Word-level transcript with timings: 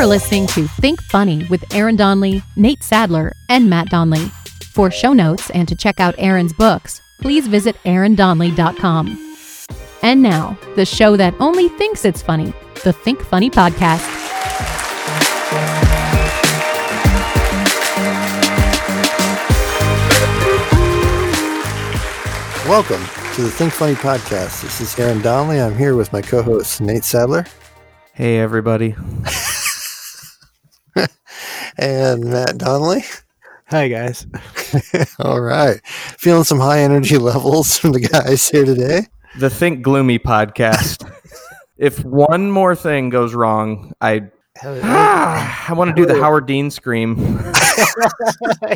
are 0.00 0.06
listening 0.06 0.46
to 0.46 0.66
Think 0.66 1.02
Funny 1.02 1.44
with 1.50 1.62
Aaron 1.74 1.94
Donley, 1.94 2.42
Nate 2.56 2.82
Sadler, 2.82 3.34
and 3.50 3.68
Matt 3.68 3.90
Donley. 3.90 4.30
For 4.72 4.90
show 4.90 5.12
notes 5.12 5.50
and 5.50 5.68
to 5.68 5.76
check 5.76 6.00
out 6.00 6.14
Aaron's 6.16 6.54
books, 6.54 7.02
please 7.20 7.46
visit 7.46 7.76
aarondonley.com. 7.84 9.36
And 10.00 10.22
now, 10.22 10.56
the 10.74 10.86
show 10.86 11.18
that 11.18 11.34
only 11.38 11.68
thinks 11.68 12.06
it's 12.06 12.22
funny, 12.22 12.54
the 12.82 12.94
Think 12.94 13.20
Funny 13.20 13.50
Podcast. 13.50 14.00
Welcome 22.66 23.04
to 23.34 23.42
the 23.42 23.50
Think 23.50 23.74
Funny 23.74 23.96
podcast. 23.96 24.62
This 24.62 24.80
is 24.80 24.98
Aaron 24.98 25.20
Donley. 25.20 25.60
I'm 25.60 25.76
here 25.76 25.94
with 25.94 26.10
my 26.10 26.22
co-host 26.22 26.80
Nate 26.80 27.04
Sadler 27.04 27.44
Hey, 28.14 28.38
everybody. 28.38 28.96
and 31.78 32.24
Matt 32.24 32.58
Donley. 32.58 33.02
Hi 33.66 33.88
guys. 33.88 34.26
All 35.20 35.40
right, 35.40 35.80
feeling 35.86 36.44
some 36.44 36.58
high 36.58 36.80
energy 36.80 37.18
levels 37.30 37.78
from 37.78 37.92
the 37.92 38.00
guys 38.00 38.48
here 38.48 38.64
today. 38.64 39.06
The 39.38 39.48
Think 39.50 39.82
Gloomy 39.82 40.18
podcast. 40.18 41.08
if 41.78 42.04
one 42.04 42.50
more 42.50 42.74
thing 42.74 43.10
goes 43.10 43.32
wrong, 43.34 43.92
I 44.00 44.22
I 44.62 45.72
want 45.74 45.88
to 45.90 45.94
do 45.94 46.04
the 46.04 46.20
Howard 46.20 46.46
Dean 46.46 46.70
scream. 46.70 47.16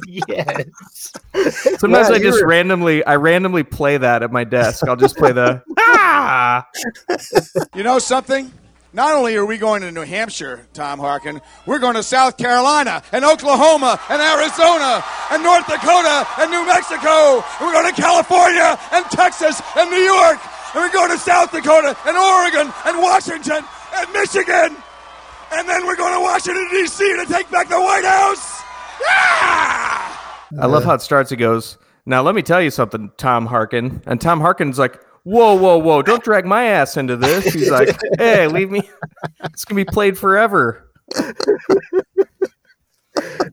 yes. 0.06 1.12
Sometimes 1.78 2.08
Yeah, 2.08 2.14
I 2.14 2.18
just 2.20 2.38
you're- 2.38 2.44
randomly 2.46 3.04
I 3.04 3.16
randomly 3.16 3.64
play 3.64 3.96
that 3.98 4.22
at 4.22 4.30
my 4.30 4.44
desk. 4.44 4.86
I'll 4.88 4.96
just 4.96 5.16
play 5.16 5.32
the 5.32 5.62
ah. 5.78 6.66
You 7.74 7.82
know 7.82 7.98
something? 7.98 8.50
Not 8.94 9.16
only 9.16 9.34
are 9.34 9.44
we 9.44 9.58
going 9.58 9.82
to 9.82 9.90
New 9.90 10.02
Hampshire, 10.06 10.68
Tom 10.72 11.00
Harkin, 11.00 11.40
we're 11.66 11.80
going 11.80 11.96
to 11.96 12.02
South 12.04 12.36
Carolina 12.36 13.02
and 13.10 13.24
Oklahoma 13.24 13.98
and 14.08 14.22
Arizona 14.22 15.02
and 15.32 15.42
North 15.42 15.66
Dakota 15.66 16.24
and 16.38 16.48
New 16.48 16.64
Mexico. 16.64 17.42
And 17.42 17.66
we're 17.66 17.72
going 17.72 17.92
to 17.92 18.00
California 18.00 18.78
and 18.92 19.04
Texas 19.06 19.60
and 19.76 19.90
New 19.90 19.96
York. 19.96 20.38
And 20.72 20.84
we're 20.84 20.92
going 20.92 21.10
to 21.10 21.18
South 21.18 21.50
Dakota 21.50 21.96
and 22.06 22.16
Oregon 22.16 22.72
and 22.86 23.02
Washington 23.02 23.64
and 23.96 24.12
Michigan. 24.12 24.76
And 25.50 25.68
then 25.68 25.86
we're 25.86 25.96
going 25.96 26.14
to 26.14 26.20
Washington, 26.20 26.68
D.C. 26.70 27.16
to 27.16 27.26
take 27.26 27.50
back 27.50 27.68
the 27.68 27.80
White 27.80 28.04
House. 28.04 28.62
Yeah! 29.02 30.62
I 30.62 30.66
love 30.66 30.84
how 30.84 30.94
it 30.94 31.02
starts. 31.02 31.32
It 31.32 31.38
goes, 31.38 31.78
now 32.06 32.22
let 32.22 32.36
me 32.36 32.42
tell 32.42 32.62
you 32.62 32.70
something, 32.70 33.10
Tom 33.16 33.46
Harkin. 33.46 34.04
And 34.06 34.20
Tom 34.20 34.40
Harkin's 34.40 34.78
like, 34.78 35.00
whoa, 35.24 35.54
whoa, 35.54 35.78
whoa, 35.78 36.02
don't 36.02 36.22
drag 36.22 36.46
my 36.46 36.64
ass 36.64 36.96
into 36.96 37.16
this. 37.16 37.44
He's 37.52 37.70
like, 37.70 37.96
hey, 38.18 38.46
leave 38.46 38.70
me. 38.70 38.88
It's 39.44 39.64
gonna 39.64 39.84
be 39.84 39.84
played 39.84 40.16
forever. 40.16 40.90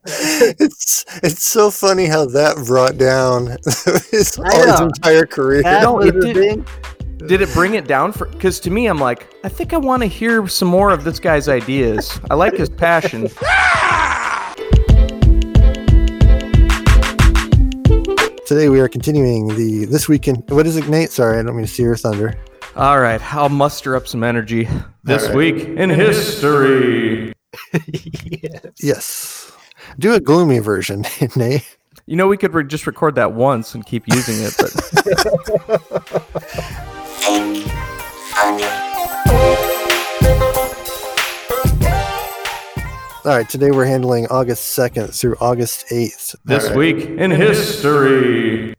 It's 0.03 1.05
it's 1.23 1.44
so 1.44 1.69
funny 1.69 2.05
how 2.08 2.25
that 2.25 2.58
brought 2.66 2.97
down 2.97 3.47
his, 4.11 4.38
all 4.39 4.67
his 4.72 4.80
entire 4.80 5.25
career. 5.25 5.61
No, 5.64 5.99
it 6.02 6.19
did- 6.19 6.66
Did 7.27 7.42
it 7.44 7.53
bring 7.53 7.75
it 7.75 7.86
down 7.88 8.11
for? 8.14 8.25
Because 8.25 8.59
to 8.61 8.72
me, 8.72 8.88
I'm 8.88 8.97
like, 8.97 9.27
I 9.44 9.49
think 9.49 9.73
I 9.73 9.77
want 9.77 10.02
to 10.02 10.08
hear 10.08 10.47
some 10.47 10.67
more 10.67 10.89
of 10.89 11.03
this 11.03 11.19
guy's 11.19 11.47
ideas. 11.47 12.19
I 12.31 12.33
like 12.33 12.53
his 12.55 12.67
passion. 12.69 13.30
Today 18.52 18.68
we 18.68 18.82
are 18.82 18.90
continuing 18.90 19.48
the 19.56 19.86
this 19.86 20.10
weekend. 20.10 20.44
What 20.50 20.68
is 20.68 20.76
it, 20.76 20.90
Nate? 20.90 21.10
Sorry, 21.10 21.40
I 21.40 21.44
don't 21.44 21.56
mean 21.56 21.66
to 21.66 21.72
steal 21.72 21.86
your 21.86 21.96
thunder. 21.96 22.36
All 22.76 23.00
right, 23.00 23.22
I'll 23.34 23.48
muster 23.48 23.96
up 23.96 24.10
some 24.10 24.26
energy 24.26 24.68
this 25.06 25.23
All 25.23 25.30
right. 25.30 25.38
week 25.38 25.56
in 25.70 25.89
history. 25.89 27.32
Yes, 28.82 29.54
do 30.00 30.14
a 30.16 30.20
gloomy 30.20 30.60
version, 30.60 31.06
Nate. 31.38 31.78
You 32.08 32.17
know, 32.17 32.28
we 32.28 32.36
could 32.36 32.54
re- 32.54 32.66
just 32.66 32.86
record 32.88 33.16
that 33.16 33.32
once 33.32 33.73
and 33.73 33.86
keep 33.86 34.04
using 34.10 34.36
it, 34.42 34.54
but 34.58 34.67
All 43.23 43.37
right, 43.37 43.48
today 43.48 43.70
we're 43.70 43.86
handling 43.86 44.26
August 44.27 44.76
2nd 44.76 45.14
through 45.17 45.36
August 45.39 45.86
8th. 45.92 46.36
this 46.43 46.64
All 46.64 46.70
right. 46.71 46.77
week 46.77 47.05
in 47.05 47.30
history. 47.30 48.73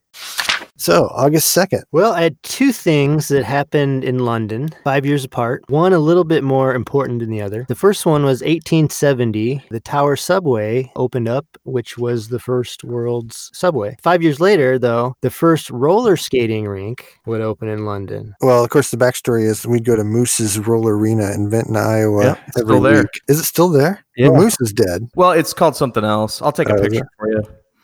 So, 0.83 1.07
August 1.15 1.57
2nd. 1.57 1.85
Well, 1.93 2.13
I 2.13 2.23
had 2.23 2.43
two 2.43 2.73
things 2.73 3.29
that 3.29 3.45
happened 3.45 4.03
in 4.03 4.19
London, 4.19 4.71
five 4.83 5.07
years 5.07 5.25
apart. 5.25 5.63
One 5.69 5.93
a 5.93 6.01
little 6.01 6.25
bit 6.25 6.43
more 6.43 6.75
important 6.75 7.21
than 7.21 7.31
the 7.31 7.41
other. 7.41 7.67
The 7.69 7.77
first 7.77 8.05
one 8.05 8.25
was 8.25 8.41
1870. 8.41 9.63
The 9.71 9.79
Tower 9.79 10.17
Subway 10.17 10.91
opened 10.97 11.29
up, 11.29 11.47
which 11.63 11.97
was 11.99 12.31
the 12.31 12.41
first 12.41 12.83
world's 12.83 13.49
subway. 13.55 13.97
Five 14.03 14.25
years 14.25 14.41
later, 14.41 14.77
though, 14.77 15.15
the 15.21 15.31
first 15.31 15.71
roller 15.71 16.17
skating 16.17 16.67
rink 16.67 17.07
would 17.27 17.43
open 17.43 17.69
in 17.69 17.85
London. 17.87 18.35
Well, 18.41 18.65
of 18.65 18.71
course, 18.71 18.91
the 18.91 18.97
backstory 18.97 19.45
is 19.45 19.65
we'd 19.65 19.85
go 19.85 19.95
to 19.95 20.03
Moose's 20.03 20.59
Roller 20.59 20.97
Arena 20.99 21.31
in 21.31 21.49
Benton, 21.49 21.77
Iowa. 21.77 22.25
Yeah, 22.25 22.37
it's 22.49 22.57
every 22.57 22.73
still 22.75 22.81
there. 22.83 23.03
week. 23.03 23.21
Is 23.29 23.39
it 23.39 23.45
still 23.45 23.69
there? 23.69 24.05
Yeah. 24.17 24.31
Well, 24.31 24.43
Moose 24.43 24.57
is 24.61 24.73
dead. 24.73 25.09
Well, 25.15 25.31
it's 25.31 25.55
called 25.55 25.77
something 25.77 26.03
else. 26.03 26.43
I'll 26.43 26.51
take 26.51 26.69
a 26.71 26.73
Oh, 26.73 26.77
is 26.79 26.89
picture 26.89 27.07
for 27.21 27.31
you. 27.31 27.43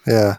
Yeah. 0.08 0.38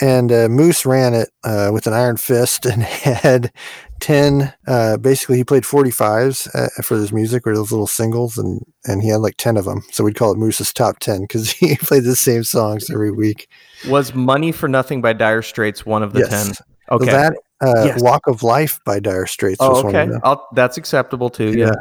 And 0.00 0.32
uh, 0.32 0.48
Moose 0.48 0.86
ran 0.86 1.14
it 1.14 1.30
uh, 1.44 1.70
with 1.72 1.86
an 1.86 1.92
iron 1.92 2.16
fist 2.16 2.66
and 2.66 2.82
had 2.82 3.52
10. 4.00 4.52
Uh, 4.66 4.96
basically, 4.96 5.36
he 5.36 5.44
played 5.44 5.64
45s 5.64 6.48
uh, 6.54 6.82
for 6.82 6.96
his 6.96 7.12
music 7.12 7.46
or 7.46 7.54
those 7.54 7.70
little 7.70 7.86
singles, 7.86 8.38
and, 8.38 8.64
and 8.84 9.02
he 9.02 9.08
had 9.08 9.20
like 9.20 9.36
10 9.36 9.56
of 9.56 9.64
them. 9.66 9.82
So 9.92 10.04
we'd 10.04 10.16
call 10.16 10.32
it 10.32 10.38
Moose's 10.38 10.72
top 10.72 10.98
10 11.00 11.22
because 11.22 11.52
he 11.52 11.76
played 11.76 12.04
the 12.04 12.16
same 12.16 12.44
songs 12.44 12.90
every 12.90 13.12
week. 13.12 13.48
Was 13.88 14.14
"Money 14.14 14.52
for 14.52 14.68
Nothing" 14.68 15.00
by 15.02 15.12
Dire 15.12 15.42
Straits 15.42 15.86
one 15.86 16.02
of 16.02 16.12
the 16.12 16.20
Yes. 16.20 16.30
ten? 16.30 16.54
So 16.54 16.64
Okay. 16.90 17.06
That 17.06 17.34
uh, 17.60 17.84
Yes. 17.84 18.02
Walk 18.02 18.26
of 18.26 18.42
Life 18.42 18.80
by 18.84 19.00
Dire 19.00 19.26
Straits 19.26 19.60
was 19.60 19.78
oh, 19.78 19.84
one 19.84 19.94
okay. 19.94 20.04
of 20.04 20.10
them. 20.10 20.20
I'll, 20.24 20.48
that's 20.54 20.76
acceptable 20.76 21.30
too. 21.30 21.52
Yeah. 21.52 21.72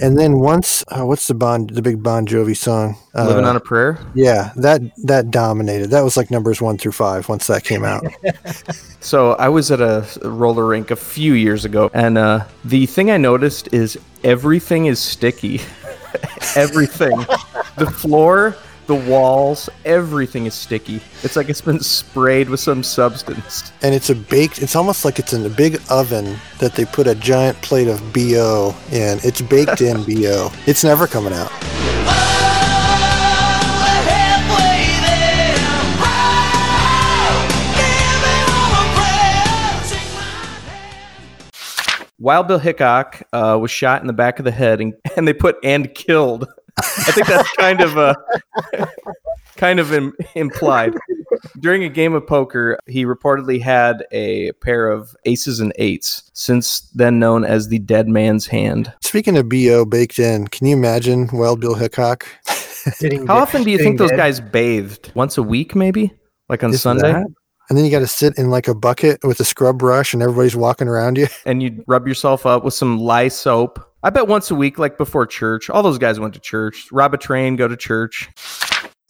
And 0.00 0.18
then 0.18 0.40
once, 0.40 0.84
uh, 0.88 1.04
what's 1.04 1.28
the 1.28 1.34
Bon, 1.34 1.66
the 1.66 1.82
big 1.82 2.02
Bon 2.02 2.26
Jovi 2.26 2.56
song? 2.56 2.96
Uh, 3.14 3.26
Living 3.26 3.44
on 3.44 3.56
a 3.56 3.60
prayer. 3.60 3.98
Yeah, 4.14 4.52
that 4.56 4.80
that 5.04 5.30
dominated. 5.30 5.90
That 5.90 6.02
was 6.02 6.16
like 6.16 6.30
numbers 6.30 6.60
one 6.60 6.78
through 6.78 6.92
five 6.92 7.28
once 7.28 7.46
that 7.46 7.64
came 7.64 7.84
out. 7.84 8.04
So 9.02 9.32
I 9.32 9.48
was 9.48 9.72
at 9.72 9.80
a 9.80 10.06
roller 10.22 10.64
rink 10.64 10.92
a 10.92 10.96
few 10.96 11.32
years 11.32 11.64
ago, 11.64 11.90
and 11.92 12.16
uh, 12.16 12.44
the 12.64 12.86
thing 12.86 13.10
I 13.10 13.16
noticed 13.16 13.68
is 13.74 13.98
everything 14.22 14.86
is 14.86 15.00
sticky. 15.00 15.60
everything, 16.56 17.16
the 17.78 17.90
floor, 17.92 18.56
the 18.92 19.10
walls, 19.10 19.70
everything 19.86 20.44
is 20.44 20.52
sticky. 20.52 21.00
It's 21.22 21.34
like 21.34 21.48
it's 21.48 21.62
been 21.62 21.80
sprayed 21.80 22.50
with 22.50 22.60
some 22.60 22.82
substance. 22.82 23.72
and 23.80 23.94
it's 23.94 24.10
a 24.10 24.14
baked. 24.14 24.60
It's 24.60 24.76
almost 24.76 25.06
like 25.06 25.18
it's 25.18 25.32
in 25.32 25.46
a 25.46 25.48
big 25.48 25.80
oven 25.88 26.36
that 26.58 26.74
they 26.74 26.84
put 26.84 27.06
a 27.06 27.14
giant 27.14 27.56
plate 27.62 27.88
of 27.88 28.00
bo 28.12 28.74
in. 28.90 29.18
It's 29.24 29.40
baked 29.40 29.80
in 29.80 29.96
bo. 30.06 30.50
It's 30.66 30.84
never 30.84 31.06
coming 31.06 31.32
out. 31.32 31.50
Wild 42.18 42.46
Bill 42.46 42.58
Hickok 42.58 43.22
uh, 43.32 43.58
was 43.60 43.70
shot 43.70 44.00
in 44.02 44.06
the 44.06 44.12
back 44.12 44.38
of 44.38 44.44
the 44.44 44.52
head, 44.52 44.80
and, 44.80 44.94
and 45.16 45.26
they 45.26 45.32
put 45.32 45.56
"and 45.64 45.92
killed." 45.94 46.46
I 46.78 47.12
think 47.12 47.26
that's 47.26 47.50
kind 47.56 47.80
of 47.80 47.98
uh, 47.98 48.14
kind 49.56 49.78
of 49.80 49.92
Im- 49.92 50.14
implied. 50.34 50.94
During 51.60 51.84
a 51.84 51.88
game 51.88 52.14
of 52.14 52.26
poker, 52.26 52.78
he 52.86 53.04
reportedly 53.04 53.60
had 53.60 54.04
a 54.12 54.52
pair 54.52 54.88
of 54.90 55.14
aces 55.24 55.60
and 55.60 55.72
eights, 55.76 56.30
since 56.32 56.80
then 56.94 57.18
known 57.18 57.44
as 57.44 57.68
the 57.68 57.78
dead 57.78 58.08
man's 58.08 58.46
hand. 58.46 58.92
Speaking 59.00 59.36
of 59.36 59.48
bo 59.48 59.84
baked 59.84 60.18
in, 60.18 60.48
can 60.48 60.66
you 60.66 60.76
imagine 60.76 61.28
Wild 61.32 61.60
Bill 61.60 61.74
Hickok? 61.74 62.26
How 62.46 62.92
dead- 63.00 63.28
often 63.28 63.62
do 63.62 63.70
you 63.70 63.78
think 63.78 63.98
those 63.98 64.10
dead. 64.10 64.16
guys 64.16 64.40
bathed? 64.40 65.12
Once 65.14 65.38
a 65.38 65.42
week, 65.42 65.74
maybe? 65.74 66.12
Like 66.48 66.64
on 66.64 66.72
Is 66.72 66.82
Sunday? 66.82 67.12
that- 67.12 67.26
And 67.68 67.78
then 67.78 67.84
you 67.84 67.90
got 67.90 68.00
to 68.00 68.06
sit 68.06 68.36
in 68.36 68.50
like 68.50 68.68
a 68.68 68.74
bucket 68.74 69.20
with 69.24 69.40
a 69.40 69.44
scrub 69.44 69.78
brush, 69.78 70.12
and 70.12 70.22
everybody's 70.22 70.56
walking 70.56 70.88
around 70.88 71.16
you. 71.16 71.26
And 71.46 71.62
you 71.62 71.84
rub 71.86 72.06
yourself 72.08 72.44
up 72.44 72.64
with 72.64 72.74
some 72.74 72.98
lye 72.98 73.28
soap. 73.28 73.88
I 74.04 74.10
bet 74.10 74.26
once 74.26 74.50
a 74.50 74.56
week, 74.56 74.78
like 74.78 74.98
before 74.98 75.26
church. 75.26 75.70
All 75.70 75.82
those 75.82 75.98
guys 75.98 76.18
went 76.18 76.34
to 76.34 76.40
church. 76.40 76.90
Rob 76.90 77.14
a 77.14 77.18
train, 77.18 77.54
go 77.54 77.68
to 77.68 77.76
church. 77.76 78.28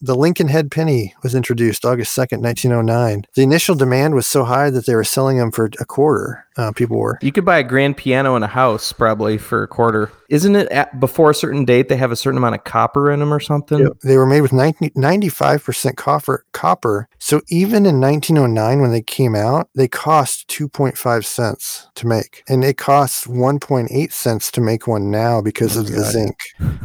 The 0.03 0.15
Lincoln 0.15 0.49
Head 0.49 0.71
penny 0.71 1.15
was 1.23 1.35
introduced 1.35 1.85
August 1.85 2.15
2nd, 2.15 2.43
1909. 2.43 3.25
The 3.35 3.43
initial 3.43 3.75
demand 3.75 4.15
was 4.15 4.27
so 4.27 4.45
high 4.45 4.69
that 4.69 4.85
they 4.85 4.95
were 4.95 5.05
selling 5.05 5.39
them 5.39 5.51
for 5.51 5.71
a 5.79 5.87
quarter. 5.87 6.45
Uh, 6.57 6.73
people 6.73 6.99
were. 6.99 7.19
You 7.23 7.33
could 7.33 7.45
buy 7.45 7.59
a 7.59 7.65
grand 7.65 7.97
piano 7.97 8.37
in 8.37 8.43
a 8.43 8.49
house 8.49 8.93
probably 8.93 9.39
for 9.39 9.63
a 9.63 9.69
quarter. 9.69 10.11
Isn't 10.29 10.57
it 10.57 10.69
at, 10.69 10.99
before 10.99 11.31
a 11.31 11.35
certain 11.35 11.65
date 11.65 11.89
they 11.89 11.97
have 11.97 12.11
a 12.11 12.17
certain 12.17 12.39
amount 12.39 12.55
of 12.55 12.65
copper 12.65 13.11
in 13.11 13.21
them 13.21 13.33
or 13.33 13.41
something? 13.41 13.89
They 14.03 14.17
were 14.17 14.27
made 14.27 14.41
with 14.41 14.53
95% 14.53 15.97
copper, 15.97 16.45
copper. 16.53 17.09
So 17.19 17.41
even 17.49 17.87
in 17.87 18.01
1909, 18.01 18.81
when 18.81 18.93
they 18.93 19.03
came 19.03 19.35
out, 19.35 19.69
they 19.75 19.89
cost 19.89 20.49
2.5 20.49 21.25
cents 21.25 21.89
to 21.97 22.07
make. 22.07 22.43
And 22.49 22.65
it 22.65 22.79
costs 22.79 23.27
1.8 23.27 24.13
cents 24.13 24.51
to 24.53 24.61
make 24.61 24.87
one 24.87 25.11
now 25.11 25.41
because 25.43 25.77
Oh, 25.77 25.81
of 25.81 25.89
the 25.89 26.03
zinc. 26.03 26.37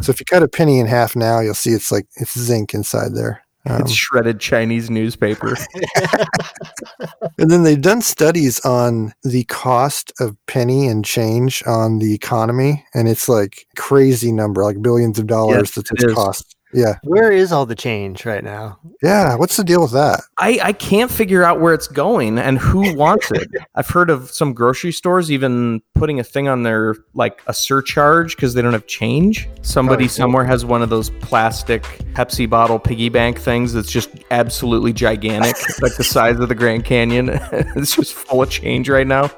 So 0.01 0.11
if 0.11 0.19
you 0.19 0.25
cut 0.25 0.43
a 0.43 0.47
penny 0.47 0.79
in 0.79 0.87
half 0.87 1.15
now, 1.15 1.39
you'll 1.39 1.53
see 1.53 1.71
it's 1.71 1.91
like 1.91 2.07
it's 2.15 2.37
zinc 2.37 2.73
inside 2.73 3.13
there. 3.13 3.41
Um, 3.67 3.81
It's 3.81 3.91
shredded 3.91 4.39
Chinese 4.39 4.89
newspaper. 4.89 5.55
and 7.37 7.51
then 7.51 7.63
they've 7.63 7.81
done 7.81 8.01
studies 8.01 8.59
on 8.61 9.13
the 9.23 9.43
cost 9.45 10.13
of 10.19 10.37
penny 10.47 10.87
and 10.87 11.03
change 11.03 11.63
on 11.65 11.99
the 11.99 12.13
economy. 12.13 12.85
And 12.93 13.07
it's 13.07 13.27
like 13.27 13.67
crazy 13.75 14.31
number, 14.31 14.63
like 14.63 14.81
billions 14.81 15.19
of 15.19 15.27
dollars 15.27 15.71
that 15.71 15.89
it 15.91 15.97
this 15.97 16.09
is. 16.09 16.13
costs. 16.13 16.55
Yeah. 16.73 16.95
Where 17.03 17.31
is 17.31 17.51
all 17.51 17.65
the 17.65 17.75
change 17.75 18.25
right 18.25 18.43
now? 18.43 18.77
Yeah. 19.01 19.35
What's 19.35 19.55
the 19.57 19.63
deal 19.63 19.81
with 19.81 19.93
that? 19.93 20.21
I, 20.37 20.59
I 20.61 20.73
can't 20.73 21.09
figure 21.09 21.43
out 21.43 21.61
where 21.61 21.73
it's 21.73 21.87
going 21.87 22.37
and 22.37 22.57
who 22.57 22.93
wants 22.97 23.31
it. 23.31 23.47
I've 23.75 23.87
heard 23.87 24.09
of 24.09 24.29
some 24.31 24.53
grocery 24.53 24.91
stores 24.91 25.31
even 25.31 25.81
putting 25.95 26.19
a 26.19 26.23
thing 26.23 26.47
on 26.47 26.63
their 26.63 26.95
like 27.13 27.41
a 27.47 27.53
surcharge 27.53 28.35
because 28.35 28.53
they 28.53 28.61
don't 28.61 28.73
have 28.73 28.87
change. 28.87 29.47
Somebody 29.61 30.05
Oh, 30.05 30.07
cool. 30.07 30.13
somewhere 30.15 30.43
has 30.45 30.65
one 30.65 30.81
of 30.81 30.89
those 30.89 31.09
plastic 31.21 31.83
Pepsi 32.13 32.49
bottle 32.49 32.79
piggy 32.79 33.09
bank 33.09 33.39
things 33.39 33.71
that's 33.73 33.91
just 33.91 34.09
absolutely 34.31 34.91
gigantic, 34.93 35.55
like 35.81 35.95
the 35.95 36.03
size 36.03 36.39
of 36.39 36.49
the 36.49 36.55
Grand 36.55 36.83
Canyon. 36.83 37.29
it's 37.51 37.95
just 37.95 38.13
full 38.13 38.41
of 38.43 38.49
change 38.49 38.89
right 38.89 39.07
now. 39.07 39.31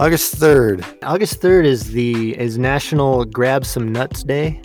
August 0.00 0.36
3rd. 0.36 0.82
August 1.02 1.42
3rd 1.42 1.66
is 1.66 1.92
the 1.92 2.34
is 2.38 2.56
National 2.56 3.26
Grab 3.26 3.66
Some 3.66 3.92
Nuts 3.92 4.22
Day. 4.22 4.62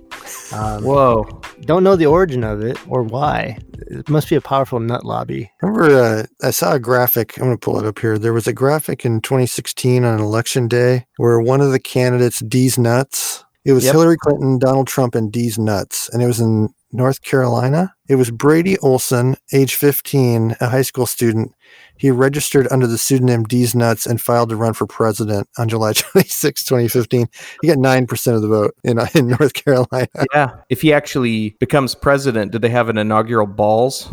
Um, 0.54 0.82
Whoa. 0.82 1.42
don't 1.64 1.84
know 1.84 1.98
the 1.98 2.06
origin 2.06 2.42
of 2.46 2.62
it 2.62 2.80
or 2.88 3.04
why. 3.04 3.58
It 3.92 4.08
must 4.08 4.30
be 4.30 4.38
a 4.38 4.42
powerful 4.42 4.80
nut 4.80 5.04
lobby. 5.04 5.52
Remember, 5.62 5.94
uh, 5.94 6.24
I 6.42 6.52
saw 6.52 6.76
a 6.76 6.80
graphic. 6.80 7.38
I'm 7.38 7.48
going 7.48 7.58
to 7.58 7.60
pull 7.60 7.78
it 7.78 7.86
up 7.86 8.00
here. 8.00 8.18
There 8.18 8.32
was 8.32 8.48
a 8.48 8.54
graphic 8.54 9.04
in 9.04 9.20
2016 9.20 10.06
on 10.06 10.22
election 10.22 10.70
day 10.70 11.06
where 11.18 11.42
one 11.42 11.60
of 11.60 11.74
the 11.74 11.80
candidates, 11.82 12.42
Deez 12.42 12.78
Nuts, 12.78 13.44
it 13.66 13.74
was 13.74 13.84
Yep. 13.84 13.94
Hillary 13.94 14.18
Clinton, 14.18 14.58
Donald 14.58 14.88
Trump, 14.88 15.16
and 15.16 15.34
Deez 15.34 15.60
Nuts. 15.60 16.10
And 16.14 16.24
it 16.24 16.28
was 16.28 16.40
in 16.40 16.70
North 16.96 17.22
Carolina. 17.22 17.94
It 18.08 18.16
was 18.16 18.32
Brady 18.32 18.78
Olson, 18.80 19.36
age 19.54 19.76
15, 19.76 20.56
a 20.62 20.70
high 20.70 20.82
school 20.82 21.06
student. 21.06 21.54
He 21.98 22.12
registered 22.12 22.68
under 22.72 22.88
the 22.88 22.98
pseudonym 22.98 23.46
Deez 23.46 23.74
Nuts 23.76 24.06
and 24.06 24.22
filed 24.22 24.50
to 24.50 24.56
run 24.56 24.74
for 24.74 24.86
president 24.88 25.48
on 25.58 25.70
July 25.70 25.94
26, 25.96 26.64
2015. 26.66 27.28
He 27.62 27.68
got 27.68 27.78
9% 27.78 28.36
of 28.36 28.42
the 28.42 28.48
vote 28.48 28.76
in, 28.84 29.00
in 29.16 29.28
North 29.28 29.54
Carolina. 29.54 30.08
Yeah. 30.34 30.52
If 30.70 30.82
he 30.82 30.94
actually 30.94 31.52
becomes 31.60 31.96
president, 31.96 32.52
do 32.52 32.60
they 32.60 32.70
have 32.70 32.90
an 32.90 32.98
inaugural 32.98 33.48
balls? 33.48 34.10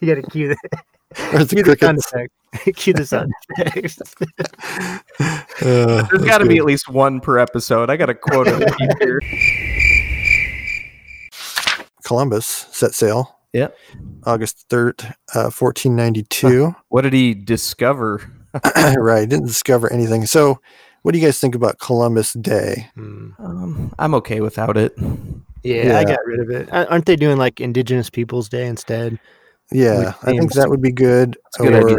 You 0.00 0.14
got 0.14 0.22
to 0.22 0.30
cue 0.30 0.48
the, 0.48 0.56
Or 1.32 1.44
the 1.44 1.54
cue 1.54 1.62
the 1.62 1.76
sound 1.76 2.02
crickets. 2.02 2.12
effect. 2.12 2.32
cue 2.76 2.92
the 2.92 3.06
sound 3.06 3.32
effect. 3.58 5.35
Uh, 5.66 5.86
There's 5.86 6.08
that's 6.10 6.24
got 6.24 6.38
to 6.38 6.46
be 6.46 6.58
at 6.58 6.64
least 6.64 6.88
one 6.88 7.20
per 7.20 7.38
episode. 7.38 7.90
I 7.90 7.96
got 7.96 8.08
a 8.08 8.14
quote 8.14 8.46
of 8.46 8.60
the 8.60 8.96
here. 9.00 9.20
Columbus 12.04 12.46
set 12.46 12.94
sail. 12.94 13.38
Yep. 13.52 13.76
August 14.24 14.68
3rd, 14.68 15.04
uh, 15.34 15.50
1492. 15.50 16.74
What 16.88 17.02
did 17.02 17.12
he 17.12 17.34
discover? 17.34 18.30
right. 18.96 19.28
Didn't 19.28 19.46
discover 19.46 19.92
anything. 19.92 20.26
So, 20.26 20.60
what 21.02 21.12
do 21.12 21.18
you 21.18 21.24
guys 21.26 21.40
think 21.40 21.54
about 21.54 21.78
Columbus 21.78 22.34
Day? 22.34 22.88
Hmm. 22.94 23.30
Um, 23.38 23.94
I'm 23.98 24.14
okay 24.16 24.40
without 24.40 24.76
it. 24.76 24.94
Yeah, 25.62 25.86
Yeah. 25.86 25.98
I 25.98 26.04
got 26.04 26.18
rid 26.26 26.40
of 26.40 26.50
it. 26.50 26.68
Aren't 26.72 27.06
they 27.06 27.16
doing 27.16 27.38
like 27.38 27.60
Indigenous 27.60 28.10
Peoples 28.10 28.48
Day 28.48 28.66
instead? 28.66 29.18
Yeah, 29.72 30.12
I 30.22 30.26
think 30.26 30.52
that 30.52 30.68
would 30.70 30.82
be 30.82 30.92
good. 30.92 31.36
a 31.58 31.62
good 31.62 31.74
idea. 31.74 31.96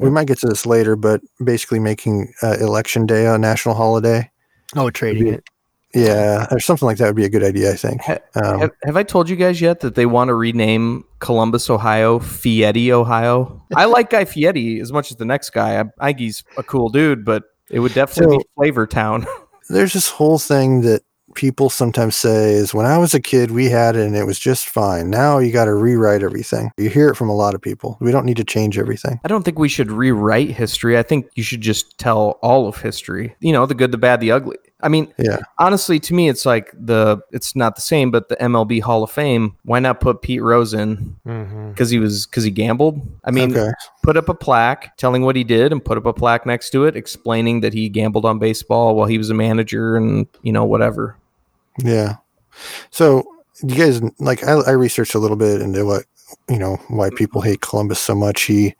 We 0.00 0.10
might 0.10 0.26
get 0.26 0.38
to 0.40 0.46
this 0.48 0.66
later, 0.66 0.96
but 0.96 1.20
basically 1.44 1.78
making 1.78 2.32
uh, 2.42 2.56
Election 2.60 3.06
Day 3.06 3.26
a 3.26 3.38
national 3.38 3.74
holiday. 3.74 4.30
Oh, 4.76 4.90
trading 4.90 5.26
Yeah. 5.26 5.32
it. 5.34 5.44
Yeah, 5.92 6.46
or 6.52 6.60
something 6.60 6.86
like 6.86 6.98
that 6.98 7.06
would 7.06 7.16
be 7.16 7.24
a 7.24 7.28
good 7.28 7.42
idea, 7.42 7.72
I 7.72 7.74
think. 7.76 8.00
Ha- 8.02 8.18
Um, 8.36 8.60
Have, 8.60 8.70
have 8.84 8.96
I 8.96 9.02
told 9.02 9.28
you 9.28 9.34
guys 9.34 9.60
yet 9.60 9.80
that 9.80 9.96
they 9.96 10.06
want 10.06 10.28
to 10.28 10.34
rename 10.34 11.04
Columbus, 11.18 11.68
Ohio, 11.68 12.20
Fieri, 12.20 12.92
Ohio? 12.92 13.60
I 13.74 13.86
like 13.86 14.08
Guy 14.10 14.24
Fieri 14.24 14.78
as 14.80 14.92
much 14.92 15.10
as 15.10 15.16
the 15.16 15.24
next 15.24 15.50
guy. 15.50 15.80
I, 15.80 15.84
I 15.98 16.06
think 16.10 16.20
he's 16.20 16.44
a 16.56 16.62
cool 16.62 16.90
dude, 16.90 17.24
but 17.24 17.42
it 17.70 17.80
would 17.80 17.92
definitely 17.92 18.38
be 18.38 18.44
Flavor 18.54 18.86
Town. 18.86 19.26
there's 19.68 19.92
this 19.92 20.08
whole 20.08 20.38
thing 20.38 20.82
that 20.82 21.02
people 21.34 21.70
sometimes 21.70 22.16
say 22.16 22.52
is 22.52 22.74
when 22.74 22.86
I 22.86 22.98
was 22.98 23.14
a 23.14 23.20
kid, 23.20 23.50
we 23.50 23.66
had 23.66 23.96
it 23.96 24.06
and 24.06 24.16
it 24.16 24.24
was 24.24 24.38
just 24.38 24.68
fine. 24.68 25.10
Now 25.10 25.38
you 25.38 25.52
got 25.52 25.66
to 25.66 25.74
rewrite 25.74 26.22
everything. 26.22 26.72
You 26.76 26.90
hear 26.90 27.08
it 27.08 27.16
from 27.16 27.28
a 27.28 27.34
lot 27.34 27.54
of 27.54 27.62
people. 27.62 27.96
We 28.00 28.12
don't 28.12 28.26
need 28.26 28.36
to 28.38 28.44
change 28.44 28.78
everything. 28.78 29.20
I 29.24 29.28
don't 29.28 29.42
think 29.42 29.58
we 29.58 29.68
should 29.68 29.90
rewrite 29.90 30.50
history. 30.50 30.98
I 30.98 31.02
think 31.02 31.30
you 31.34 31.42
should 31.42 31.60
just 31.60 31.98
tell 31.98 32.38
all 32.42 32.66
of 32.68 32.76
history. 32.76 33.34
You 33.40 33.52
know, 33.52 33.66
the 33.66 33.74
good, 33.74 33.92
the 33.92 33.98
bad, 33.98 34.20
the 34.20 34.32
ugly. 34.32 34.56
I 34.82 34.88
mean, 34.88 35.12
Yeah. 35.18 35.38
honestly, 35.58 36.00
to 36.00 36.14
me, 36.14 36.28
it's 36.28 36.44
like 36.46 36.72
the 36.72 37.20
it's 37.32 37.54
not 37.54 37.74
the 37.76 37.80
same, 37.82 38.10
but 38.10 38.28
the 38.28 38.36
MLB 38.36 38.80
Hall 38.80 39.02
of 39.02 39.10
Fame. 39.10 39.56
Why 39.64 39.78
not 39.80 40.00
put 40.00 40.22
Pete 40.22 40.42
Rose 40.42 40.74
in 40.74 41.16
Mm-hmm. 41.26 41.70
because 41.70 41.90
he 41.90 41.98
was 41.98 42.26
because 42.26 42.44
he 42.44 42.50
gambled? 42.50 43.00
I 43.24 43.30
mean, 43.30 43.56
okay. 43.56 43.70
put 44.02 44.16
up 44.16 44.28
a 44.28 44.34
plaque 44.34 44.96
telling 44.96 45.22
what 45.22 45.36
he 45.36 45.44
did, 45.44 45.72
and 45.72 45.84
put 45.84 45.98
up 45.98 46.06
a 46.06 46.12
plaque 46.12 46.46
next 46.46 46.70
to 46.70 46.84
it 46.84 46.96
explaining 46.96 47.60
that 47.60 47.72
he 47.72 47.88
gambled 47.88 48.24
on 48.24 48.38
baseball 48.38 48.94
while 48.96 49.06
he 49.06 49.18
was 49.18 49.30
a 49.30 49.34
manager, 49.34 49.96
and 49.96 50.26
you 50.42 50.52
know 50.52 50.64
whatever. 50.64 51.16
Yeah. 51.78 52.16
So 52.90 53.24
you 53.62 53.74
guys 53.76 54.00
like 54.18 54.42
I, 54.44 54.52
I 54.52 54.70
researched 54.72 55.14
a 55.14 55.18
little 55.18 55.36
bit 55.36 55.60
into 55.60 55.84
what 55.84 56.04
you 56.48 56.58
know 56.58 56.76
why 56.88 57.10
people 57.10 57.40
hate 57.40 57.60
Columbus 57.60 57.98
so 58.00 58.14
much. 58.14 58.42
He 58.42 58.74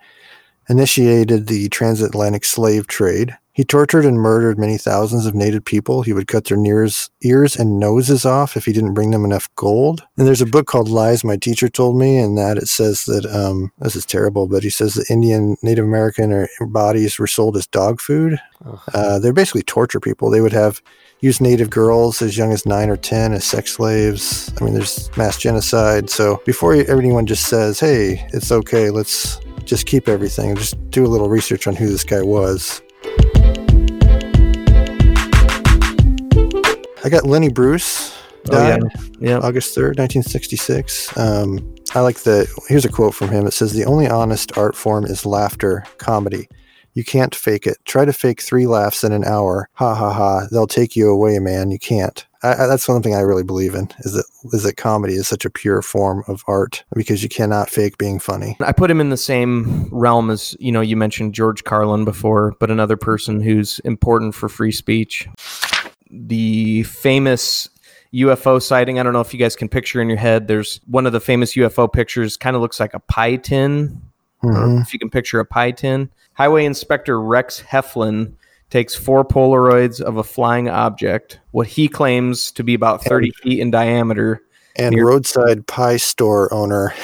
initiated 0.70 1.48
the 1.48 1.68
transatlantic 1.68 2.44
slave 2.44 2.86
trade. 2.86 3.36
He 3.52 3.64
tortured 3.64 4.06
and 4.06 4.16
murdered 4.16 4.58
many 4.58 4.78
thousands 4.78 5.26
of 5.26 5.34
native 5.34 5.64
people. 5.64 6.02
He 6.02 6.12
would 6.12 6.28
cut 6.28 6.44
their 6.44 6.64
ears, 6.64 7.10
ears 7.22 7.56
and 7.56 7.80
noses 7.80 8.24
off 8.24 8.56
if 8.56 8.64
he 8.64 8.72
didn't 8.72 8.94
bring 8.94 9.10
them 9.10 9.24
enough 9.24 9.54
gold. 9.56 10.02
And 10.16 10.26
there's 10.26 10.40
a 10.40 10.46
book 10.46 10.66
called 10.66 10.88
Lies 10.88 11.24
My 11.24 11.36
Teacher 11.36 11.68
Told 11.68 11.98
Me, 11.98 12.16
and 12.18 12.38
that 12.38 12.56
it 12.56 12.68
says 12.68 13.04
that 13.04 13.26
um, 13.26 13.72
this 13.80 13.96
is 13.96 14.06
terrible, 14.06 14.46
but 14.46 14.62
he 14.62 14.70
says 14.70 14.94
that 14.94 15.10
Indian, 15.10 15.56
Native 15.62 15.84
American 15.84 16.32
or 16.32 16.48
bodies 16.60 17.18
were 17.18 17.26
sold 17.26 17.56
as 17.56 17.66
dog 17.66 18.00
food. 18.00 18.38
Uh, 18.94 19.18
they're 19.18 19.32
basically 19.32 19.62
torture 19.64 20.00
people. 20.00 20.30
They 20.30 20.40
would 20.40 20.52
have 20.52 20.80
used 21.20 21.40
native 21.40 21.68
girls 21.68 22.22
as 22.22 22.38
young 22.38 22.52
as 22.52 22.64
nine 22.64 22.88
or 22.88 22.96
10 22.96 23.32
as 23.32 23.44
sex 23.44 23.72
slaves. 23.72 24.52
I 24.58 24.64
mean, 24.64 24.74
there's 24.74 25.14
mass 25.16 25.38
genocide. 25.38 26.08
So 26.08 26.40
before 26.46 26.74
anyone 26.74 27.26
just 27.26 27.48
says, 27.48 27.80
hey, 27.80 28.26
it's 28.32 28.52
okay, 28.52 28.90
let's 28.90 29.38
just 29.64 29.86
keep 29.86 30.08
everything, 30.08 30.56
just 30.56 30.90
do 30.90 31.04
a 31.04 31.08
little 31.08 31.28
research 31.28 31.66
on 31.66 31.76
who 31.76 31.88
this 31.88 32.04
guy 32.04 32.22
was. 32.22 32.82
I 37.02 37.08
got 37.08 37.24
Lenny 37.24 37.48
Bruce. 37.48 38.16
Died 38.44 38.82
yeah. 39.20 39.38
August 39.38 39.76
3rd, 39.76 39.98
1966. 39.98 41.16
Um, 41.16 41.74
I 41.94 42.00
like 42.00 42.20
the, 42.20 42.50
here's 42.68 42.84
a 42.84 42.88
quote 42.88 43.14
from 43.14 43.28
him. 43.28 43.46
It 43.46 43.52
says, 43.52 43.72
The 43.72 43.84
only 43.84 44.08
honest 44.08 44.56
art 44.56 44.74
form 44.74 45.04
is 45.04 45.26
laughter, 45.26 45.84
comedy. 45.98 46.48
You 46.94 47.04
can't 47.04 47.34
fake 47.34 47.66
it. 47.66 47.78
Try 47.84 48.04
to 48.04 48.12
fake 48.12 48.40
three 48.42 48.66
laughs 48.66 49.04
in 49.04 49.12
an 49.12 49.24
hour. 49.24 49.68
Ha 49.74 49.94
ha 49.94 50.12
ha. 50.12 50.46
They'll 50.50 50.66
take 50.66 50.96
you 50.96 51.08
away, 51.08 51.38
man. 51.38 51.70
You 51.70 51.78
can't. 51.78 52.26
I, 52.42 52.64
I, 52.64 52.66
that's 52.66 52.88
one 52.88 53.02
thing 53.02 53.14
I 53.14 53.20
really 53.20 53.42
believe 53.44 53.74
in 53.74 53.90
is 54.00 54.14
that 54.14 54.24
is 54.52 54.62
that 54.62 54.76
comedy 54.76 55.14
is 55.14 55.28
such 55.28 55.44
a 55.44 55.50
pure 55.50 55.82
form 55.82 56.24
of 56.26 56.42
art 56.46 56.84
because 56.94 57.22
you 57.22 57.28
cannot 57.28 57.68
fake 57.70 57.98
being 57.98 58.18
funny. 58.18 58.56
I 58.60 58.72
put 58.72 58.90
him 58.90 59.00
in 59.00 59.10
the 59.10 59.16
same 59.16 59.88
realm 59.92 60.30
as 60.30 60.56
you 60.58 60.72
know. 60.72 60.80
You 60.80 60.96
mentioned 60.96 61.34
George 61.34 61.64
Carlin 61.64 62.04
before, 62.04 62.54
but 62.58 62.70
another 62.70 62.96
person 62.96 63.40
who's 63.40 63.78
important 63.80 64.34
for 64.34 64.48
free 64.48 64.72
speech. 64.72 65.28
The 66.10 66.82
famous 66.84 67.68
UFO 68.14 68.60
sighting. 68.60 68.98
I 68.98 69.02
don't 69.02 69.12
know 69.12 69.20
if 69.20 69.32
you 69.32 69.38
guys 69.38 69.54
can 69.54 69.68
picture 69.68 70.00
in 70.00 70.08
your 70.08 70.18
head. 70.18 70.48
There's 70.48 70.80
one 70.86 71.06
of 71.06 71.12
the 71.12 71.20
famous 71.20 71.54
UFO 71.54 71.92
pictures. 71.92 72.36
Kind 72.36 72.56
of 72.56 72.62
looks 72.62 72.80
like 72.80 72.94
a 72.94 73.00
pie 73.00 73.36
tin. 73.36 74.00
Mhm. 74.42 74.80
If 74.80 74.92
you 74.92 74.98
can 74.98 75.10
picture 75.10 75.38
a 75.38 75.44
pie 75.44 75.70
tin. 75.70 76.08
Highway 76.40 76.64
Inspector 76.64 77.20
Rex 77.20 77.60
Heflin 77.60 78.32
takes 78.70 78.94
four 78.94 79.26
Polaroids 79.26 80.00
of 80.00 80.16
a 80.16 80.24
flying 80.24 80.70
object, 80.70 81.38
what 81.50 81.66
he 81.66 81.86
claims 81.86 82.50
to 82.52 82.64
be 82.64 82.72
about 82.72 83.04
30 83.04 83.30
feet 83.42 83.60
in 83.60 83.70
diameter. 83.70 84.40
And 84.74 84.94
Near- 84.94 85.06
roadside 85.06 85.66
pie 85.66 85.98
store 85.98 86.50
owner. 86.50 86.94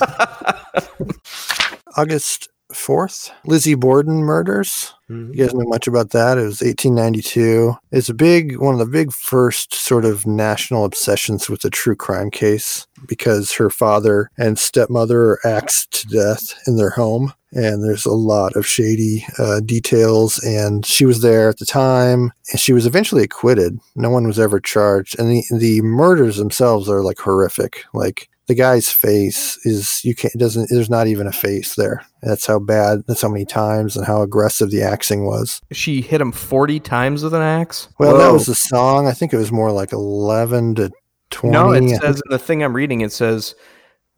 August 1.96 2.50
4th. 2.74 3.30
Lizzie 3.46 3.74
Borden 3.74 4.22
murders. 4.22 4.92
Mhm. 5.10 5.34
You 5.34 5.44
guys 5.44 5.54
know 5.54 5.66
much 5.68 5.86
about 5.86 6.10
that? 6.10 6.38
It 6.38 6.44
was 6.44 6.62
1892. 6.62 7.74
It's 7.92 8.08
a 8.08 8.14
big, 8.14 8.58
one 8.58 8.74
of 8.74 8.78
the 8.80 8.86
big 8.86 9.12
first 9.12 9.74
sort 9.74 10.04
of 10.04 10.26
national 10.26 10.84
obsessions 10.84 11.48
with 11.48 11.64
a 11.64 11.70
true 11.70 11.96
crime 11.96 12.30
case 12.30 12.86
because 13.06 13.52
her 13.52 13.68
father 13.70 14.30
and 14.38 14.58
stepmother 14.58 15.22
are 15.22 15.46
axed 15.46 15.92
to 15.92 16.06
death 16.08 16.54
in 16.66 16.76
their 16.76 16.90
home. 16.90 17.32
And 17.52 17.84
there's 17.84 18.04
a 18.06 18.10
lot 18.12 18.56
of 18.56 18.66
shady 18.66 19.24
uh, 19.38 19.60
details. 19.60 20.42
And 20.42 20.84
she 20.84 21.04
was 21.04 21.20
there 21.20 21.48
at 21.48 21.58
the 21.58 21.66
time, 21.66 22.32
and 22.50 22.58
she 22.58 22.72
was 22.72 22.84
eventually 22.84 23.22
acquitted. 23.22 23.78
No 23.94 24.10
one 24.10 24.26
was 24.26 24.40
ever 24.40 24.58
charged. 24.58 25.18
And 25.20 25.30
the 25.30 25.44
the 25.52 25.80
murders 25.82 26.36
themselves 26.36 26.88
are 26.88 27.02
like 27.04 27.18
horrific. 27.18 27.84
Like 27.94 28.28
the 28.46 28.54
guy's 28.54 28.90
face 28.90 29.58
is 29.64 30.04
you 30.04 30.14
can't 30.14 30.34
doesn't 30.34 30.68
there's 30.70 30.90
not 30.90 31.06
even 31.06 31.26
a 31.26 31.32
face 31.32 31.74
there. 31.74 32.04
That's 32.22 32.46
how 32.46 32.58
bad. 32.58 33.04
That's 33.06 33.22
how 33.22 33.28
many 33.28 33.44
times 33.44 33.96
and 33.96 34.06
how 34.06 34.22
aggressive 34.22 34.70
the 34.70 34.82
axing 34.82 35.24
was. 35.24 35.60
She 35.72 36.02
hit 36.02 36.20
him 36.20 36.32
40 36.32 36.80
times 36.80 37.22
with 37.22 37.34
an 37.34 37.42
axe. 37.42 37.88
Well, 37.98 38.18
that 38.18 38.32
was 38.32 38.46
the 38.46 38.54
song. 38.54 39.06
I 39.06 39.12
think 39.12 39.32
it 39.32 39.38
was 39.38 39.52
more 39.52 39.72
like 39.72 39.92
11 39.92 40.74
to 40.76 40.90
20. 41.30 41.52
No, 41.52 41.72
it 41.72 42.00
says 42.00 42.16
in 42.16 42.30
the 42.30 42.38
thing 42.38 42.62
I'm 42.62 42.74
reading, 42.74 43.00
it 43.00 43.12
says 43.12 43.54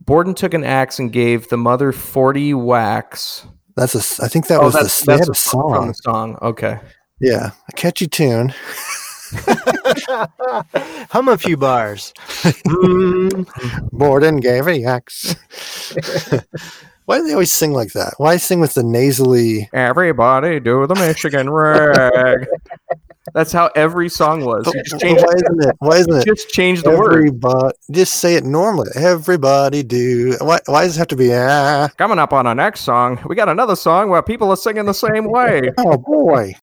Borden 0.01 0.35
took 0.35 0.55
an 0.55 0.65
axe 0.65 0.99
and 0.99 1.13
gave 1.13 1.49
the 1.49 1.57
mother 1.57 1.93
40 1.93 2.55
whacks. 2.55 3.47
that's 3.77 3.95
a. 3.95 4.25
I 4.25 4.29
think 4.29 4.49
that 4.49 4.61
oh, 4.61 4.65
was 4.65 4.75
the, 4.75 4.81
that's, 4.81 5.05
they 5.05 5.13
had 5.13 5.21
that's 5.21 5.31
a 5.31 5.35
song. 5.35 5.89
the 5.89 5.95
song. 5.95 6.39
Okay. 6.43 6.79
Yeah, 7.21 7.51
a 7.69 7.73
catchy 7.73 8.07
tune. 8.07 8.53
Hum 11.11 11.29
a 11.29 11.39
few 11.39 11.57
bars. 11.57 12.13
Borden 13.93 14.39
gave 14.39 14.67
a 14.69 14.85
axe. 14.85 15.35
Why 17.07 17.19
do 17.19 17.25
they 17.25 17.33
always 17.35 17.53
sing 17.53 17.73
like 17.73 17.93
that? 17.93 18.15
Why 18.19 18.37
sing 18.37 18.59
with 18.61 18.75
the 18.75 18.83
nasally? 18.83 19.71
Everybody 19.73 20.59
do 20.59 20.87
the 20.89 20.97
Michigan 20.97 21.49
rag. 21.51 22.47
That's 23.37 23.53
how 23.53 23.71
every 23.77 24.09
song 24.09 24.47
was. 24.47 24.67
You 24.75 24.83
just 24.83 24.99
change, 24.99 25.21
why 25.21 25.35
isn't 25.35 25.69
it? 25.69 25.77
Why 25.81 25.97
isn't 25.99 26.17
it? 26.17 26.25
just 26.25 26.49
change 26.49 26.83
the 26.83 26.93
word. 26.93 27.17
Everybody, 27.19 27.75
just 27.91 28.15
say 28.15 28.35
it 28.35 28.45
normally. 28.45 28.89
Everybody 28.95 29.83
do. 29.83 30.39
Why? 30.41 30.59
Why 30.65 30.85
does 30.85 30.97
it 30.97 31.01
have 31.01 31.09
to 31.09 31.17
be? 31.17 31.35
Ah, 31.35 31.91
Coming 31.99 32.19
up 32.19 32.33
on 32.33 32.47
our 32.47 32.55
next 32.55 32.81
song, 32.81 33.21
we 33.27 33.37
got 33.37 33.51
another 33.51 33.77
song 33.77 34.09
where 34.09 34.23
people 34.23 34.49
are 34.49 34.57
singing 34.57 34.87
the 34.87 34.95
same 34.95 35.25
way. 35.31 35.71
oh 35.77 35.99
boy. 35.99 36.55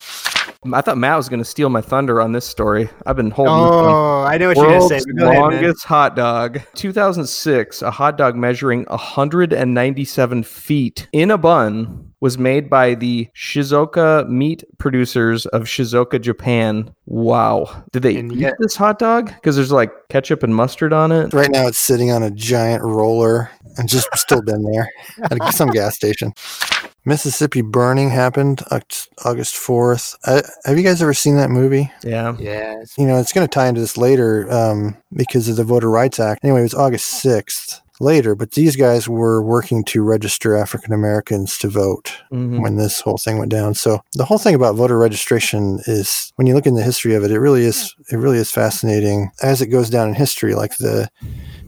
I 0.72 0.80
thought 0.80 0.96
Matt 0.98 1.16
was 1.18 1.28
going 1.28 1.40
to 1.40 1.44
steal 1.44 1.68
my 1.68 1.82
thunder 1.82 2.20
on 2.22 2.32
this 2.32 2.46
story. 2.46 2.88
I've 3.06 3.16
been 3.16 3.30
holding 3.30 3.52
this 3.54 3.70
oh, 3.70 4.22
I 4.22 4.38
know 4.38 4.48
what 4.48 4.56
you're 4.56 4.66
gonna 4.66 4.88
say. 4.88 4.94
World's 4.94 5.06
but 5.06 5.16
Go 5.16 5.28
ahead, 5.28 5.40
longest 5.42 5.84
hot 5.84 6.16
dog. 6.16 6.60
2006, 6.74 7.82
a 7.82 7.90
hot 7.90 8.16
dog 8.18 8.34
measuring 8.34 8.84
197 8.88 10.42
feet 10.42 11.06
in 11.12 11.30
a 11.30 11.38
bun 11.38 12.13
was 12.24 12.38
made 12.38 12.70
by 12.70 12.94
the 12.94 13.28
Shizuoka 13.36 14.26
meat 14.30 14.64
producers 14.78 15.44
of 15.44 15.64
Shizuoka, 15.64 16.18
Japan. 16.18 16.90
Wow. 17.04 17.84
Did 17.92 18.02
they 18.02 18.16
And 18.16 18.32
eat 18.32 18.38
yet- 18.38 18.54
this 18.58 18.74
hot 18.76 18.98
dog? 18.98 19.26
Because 19.26 19.56
there's 19.56 19.70
like 19.70 19.90
ketchup 20.08 20.42
and 20.42 20.54
mustard 20.56 20.94
on 20.94 21.12
it. 21.12 21.34
Right 21.34 21.50
now, 21.50 21.66
it's 21.66 21.76
sitting 21.76 22.10
on 22.10 22.22
a 22.22 22.30
giant 22.30 22.82
roller 22.82 23.50
and 23.76 23.90
just 23.90 24.08
still 24.14 24.40
been 24.40 24.62
there 24.72 24.88
at 25.22 25.52
some 25.52 25.68
gas 25.68 25.96
station. 25.96 26.32
Mississippi 27.04 27.60
burning 27.60 28.08
happened 28.08 28.62
August 28.72 29.54
4th. 29.56 30.16
Uh, 30.24 30.40
have 30.64 30.78
you 30.78 30.82
guys 30.82 31.02
ever 31.02 31.12
seen 31.12 31.36
that 31.36 31.50
movie? 31.50 31.92
Yeah. 32.02 32.34
Yes. 32.38 32.94
You 32.96 33.06
know, 33.06 33.18
it's 33.18 33.34
going 33.34 33.46
to 33.46 33.52
tie 33.52 33.66
into 33.68 33.82
this 33.82 33.98
later 33.98 34.50
um, 34.50 34.96
because 35.12 35.46
of 35.50 35.56
the 35.56 35.64
Voter 35.64 35.90
Rights 35.90 36.18
Act. 36.18 36.42
Anyway, 36.42 36.60
it 36.60 36.62
was 36.62 36.72
August 36.74 37.22
6th 37.22 37.82
later, 38.00 38.34
but 38.34 38.52
these 38.52 38.76
guys 38.76 39.08
were 39.08 39.42
working 39.42 39.84
to 39.84 40.02
register 40.02 40.56
African 40.56 40.92
Americans 40.92 41.58
to 41.58 41.68
vote 41.68 42.12
Mhm. 42.32 42.60
when 42.62 42.76
this 42.76 43.00
whole 43.00 43.18
thing 43.18 43.38
went 43.38 43.50
down. 43.50 43.74
So 43.74 44.00
the 44.14 44.24
whole 44.24 44.38
thing 44.38 44.54
about 44.54 44.74
voter 44.76 44.98
registration 44.98 45.80
is 45.86 46.32
when 46.36 46.46
you 46.46 46.54
look 46.54 46.66
in 46.66 46.74
the 46.74 46.82
history 46.82 47.14
of 47.14 47.24
it, 47.24 47.30
it 47.30 47.38
really 47.40 47.64
is 47.64 47.94
it 48.10 48.16
really 48.16 48.38
is 48.38 48.50
fascinating 48.50 49.30
as 49.42 49.60
it 49.62 49.66
goes 49.68 49.90
down 49.90 50.08
in 50.08 50.14
history. 50.14 50.54
Like 50.54 50.76
the 50.78 51.08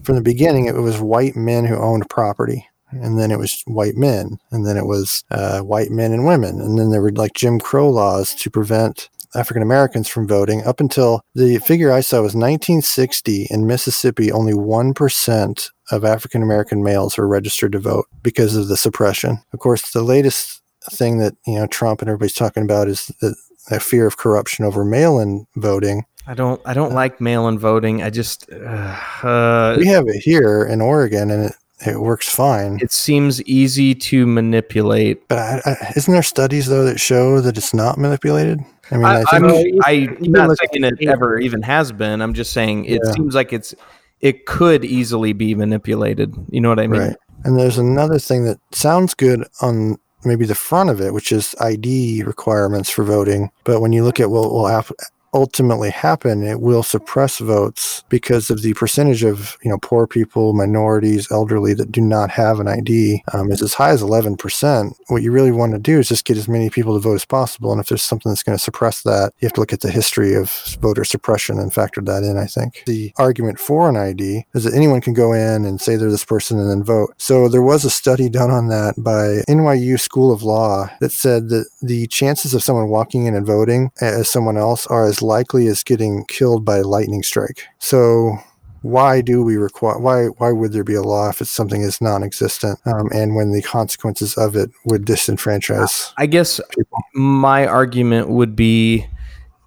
from 0.02 0.14
the 0.16 0.20
beginning, 0.22 0.66
it 0.66 0.74
was 0.76 1.00
white 1.00 1.36
men 1.36 1.64
who 1.64 1.76
owned 1.76 2.08
property. 2.08 2.66
And 2.92 3.18
then 3.18 3.32
it 3.32 3.38
was 3.38 3.62
white 3.66 3.96
men, 3.96 4.38
and 4.52 4.64
then 4.64 4.76
it 4.76 4.86
was 4.86 5.24
uh, 5.32 5.58
white 5.60 5.90
men 5.90 6.12
and 6.12 6.24
women, 6.24 6.60
and 6.60 6.78
then 6.78 6.90
there 6.92 7.02
were 7.02 7.10
like 7.10 7.34
Jim 7.34 7.58
Crow 7.58 7.90
laws 7.90 8.32
to 8.36 8.48
prevent 8.48 9.10
African 9.34 9.60
Americans 9.60 10.06
from 10.08 10.26
voting. 10.28 10.62
Up 10.64 10.78
until 10.78 11.20
the 11.34 11.58
figure 11.58 11.90
I 11.92 12.00
saw 12.00 12.22
was 12.22 12.34
1960 12.36 13.48
in 13.50 13.66
Mississippi, 13.66 14.30
only 14.30 14.54
one 14.54 14.94
percent 14.94 15.70
of 15.90 16.04
African 16.04 16.42
American 16.42 16.82
males 16.82 17.16
were 17.16 17.28
registered 17.28 17.72
to 17.72 17.78
vote 17.78 18.06
because 18.22 18.56
of 18.56 18.68
the 18.68 18.76
suppression. 18.76 19.38
Of 19.52 19.60
course, 19.60 19.92
the 19.92 20.02
latest 20.02 20.62
thing 20.90 21.18
that 21.18 21.34
you 21.46 21.54
know 21.54 21.66
Trump 21.66 22.00
and 22.00 22.08
everybody's 22.08 22.34
talking 22.34 22.62
about 22.62 22.88
is 22.88 23.06
the, 23.20 23.34
the 23.68 23.80
fear 23.80 24.06
of 24.06 24.16
corruption 24.16 24.64
over 24.64 24.84
mail-in 24.84 25.46
voting. 25.56 26.04
I 26.26 26.34
don't. 26.34 26.60
I 26.64 26.74
don't 26.74 26.92
like 26.92 27.20
mail-in 27.20 27.58
voting. 27.58 28.02
I 28.02 28.10
just. 28.10 28.50
Uh, 28.50 28.96
uh, 29.22 29.76
We 29.78 29.86
have 29.86 30.08
it 30.08 30.16
here 30.22 30.64
in 30.64 30.80
Oregon, 30.80 31.30
and 31.30 31.46
it, 31.46 31.52
it 31.86 32.00
works 32.00 32.28
fine. 32.28 32.78
it 32.82 32.90
seems 32.90 33.40
easy 33.42 33.94
to 33.94 34.26
manipulate. 34.26 35.28
But 35.28 35.38
I, 35.38 35.60
I, 35.70 35.92
isn't 35.94 36.12
there 36.12 36.22
studies 36.24 36.66
though 36.66 36.84
that 36.84 36.98
show 36.98 37.40
that 37.40 37.56
it's 37.56 37.72
not 37.74 37.98
manipulated? 37.98 38.58
I 38.90 38.96
mean, 38.96 39.04
I, 39.04 39.22
I, 39.22 39.38
think 39.40 39.44
I'm, 39.44 39.80
I, 39.84 39.90
am 40.24 40.32
not 40.32 40.56
saying 40.58 40.84
it 40.84 41.08
ever 41.08 41.38
even 41.38 41.62
has 41.62 41.92
been. 41.92 42.20
I'm 42.22 42.34
just 42.34 42.52
saying 42.52 42.84
it 42.86 43.00
Yeah. 43.04 43.12
seems 43.12 43.34
like 43.34 43.52
it's 43.52 43.74
it 44.20 44.46
could 44.46 44.84
easily 44.84 45.32
be 45.32 45.54
manipulated. 45.54 46.34
You 46.50 46.60
know 46.60 46.68
what 46.68 46.80
I 46.80 46.86
mean? 46.86 47.00
right. 47.00 47.16
And 47.44 47.58
there's 47.58 47.78
another 47.78 48.18
thing 48.18 48.44
that 48.44 48.58
sounds 48.72 49.14
good 49.14 49.46
on 49.60 49.98
maybe 50.24 50.44
the 50.46 50.54
front 50.54 50.90
of 50.90 51.00
it, 51.00 51.12
which 51.14 51.30
is 51.30 51.54
ID 51.60 52.24
requirements 52.24 52.90
for 52.90 53.04
voting. 53.04 53.50
But 53.64 53.80
when 53.80 53.92
you 53.92 54.02
look 54.04 54.18
at 54.18 54.30
what 54.30 54.50
will 54.50 54.66
hap- 54.66 54.90
ultimately 55.36 55.90
happen, 55.90 56.42
it 56.42 56.60
will 56.60 56.82
suppress 56.82 57.38
votes 57.38 58.02
because 58.08 58.50
of 58.50 58.62
the 58.62 58.72
percentage 58.74 59.22
of 59.22 59.56
you 59.62 59.70
know 59.70 59.78
poor 59.78 60.06
people, 60.06 60.52
minorities, 60.52 61.30
elderly 61.30 61.74
that 61.74 61.92
do 61.92 62.00
not 62.00 62.30
have 62.30 62.58
an 62.58 62.68
ID 62.68 63.22
um, 63.32 63.50
is 63.52 63.62
as 63.62 63.74
high 63.74 63.90
as 63.90 64.02
11%. 64.02 64.94
What 65.08 65.22
you 65.22 65.30
really 65.30 65.52
want 65.52 65.72
to 65.72 65.78
do 65.78 65.98
is 65.98 66.08
just 66.08 66.24
get 66.24 66.38
as 66.38 66.48
many 66.48 66.70
people 66.70 66.94
to 66.94 67.00
vote 67.00 67.14
as 67.14 67.24
possible. 67.24 67.70
And 67.72 67.80
if 67.80 67.88
there's 67.88 68.02
something 68.02 68.30
that's 68.30 68.42
going 68.42 68.56
to 68.56 68.64
suppress 68.64 69.02
that, 69.02 69.32
you 69.38 69.46
have 69.46 69.52
to 69.54 69.60
look 69.60 69.72
at 69.72 69.80
the 69.80 69.90
history 69.90 70.34
of 70.34 70.50
voter 70.80 71.04
suppression 71.04 71.58
and 71.58 71.72
factor 71.72 72.00
that 72.00 72.22
in. 72.22 72.36
I 72.36 72.46
think 72.46 72.82
the 72.86 73.12
argument 73.16 73.58
for 73.60 73.88
an 73.88 73.96
ID 73.96 74.46
is 74.54 74.64
that 74.64 74.74
anyone 74.74 75.00
can 75.00 75.14
go 75.14 75.32
in 75.32 75.64
and 75.64 75.80
say 75.80 75.96
they're 75.96 76.10
this 76.10 76.24
person 76.24 76.58
and 76.58 76.70
then 76.70 76.82
vote. 76.82 77.14
So 77.18 77.48
there 77.48 77.62
was 77.62 77.84
a 77.84 77.90
study 77.90 78.28
done 78.28 78.50
on 78.50 78.68
that 78.68 78.94
by 78.96 79.42
NYU 79.52 80.00
School 80.00 80.32
of 80.32 80.42
Law 80.42 80.88
that 81.00 81.12
said 81.12 81.48
that 81.50 81.66
the 81.82 82.06
chances 82.06 82.54
of 82.54 82.62
someone 82.62 82.88
walking 82.88 83.26
in 83.26 83.34
and 83.34 83.46
voting 83.46 83.90
as 84.00 84.30
someone 84.30 84.56
else 84.56 84.86
are 84.86 85.04
as 85.06 85.22
likely 85.26 85.66
as 85.66 85.82
getting 85.82 86.24
killed 86.26 86.64
by 86.64 86.78
a 86.78 86.82
lightning 86.82 87.22
strike. 87.22 87.64
So 87.78 88.36
why 88.82 89.20
do 89.20 89.42
we 89.42 89.56
require 89.56 89.98
why 89.98 90.26
why 90.38 90.52
would 90.52 90.72
there 90.72 90.84
be 90.84 90.94
a 90.94 91.02
law 91.02 91.28
if 91.28 91.40
it's 91.40 91.50
something 91.50 91.82
that's 91.82 92.00
non-existent 92.00 92.78
um, 92.86 93.08
and 93.12 93.34
when 93.34 93.50
the 93.50 93.62
consequences 93.62 94.36
of 94.36 94.54
it 94.54 94.70
would 94.84 95.04
disenfranchise 95.04 96.12
I 96.18 96.26
guess 96.26 96.60
people 96.70 96.98
my 97.12 97.66
argument 97.66 98.28
would 98.28 98.54
be 98.54 99.06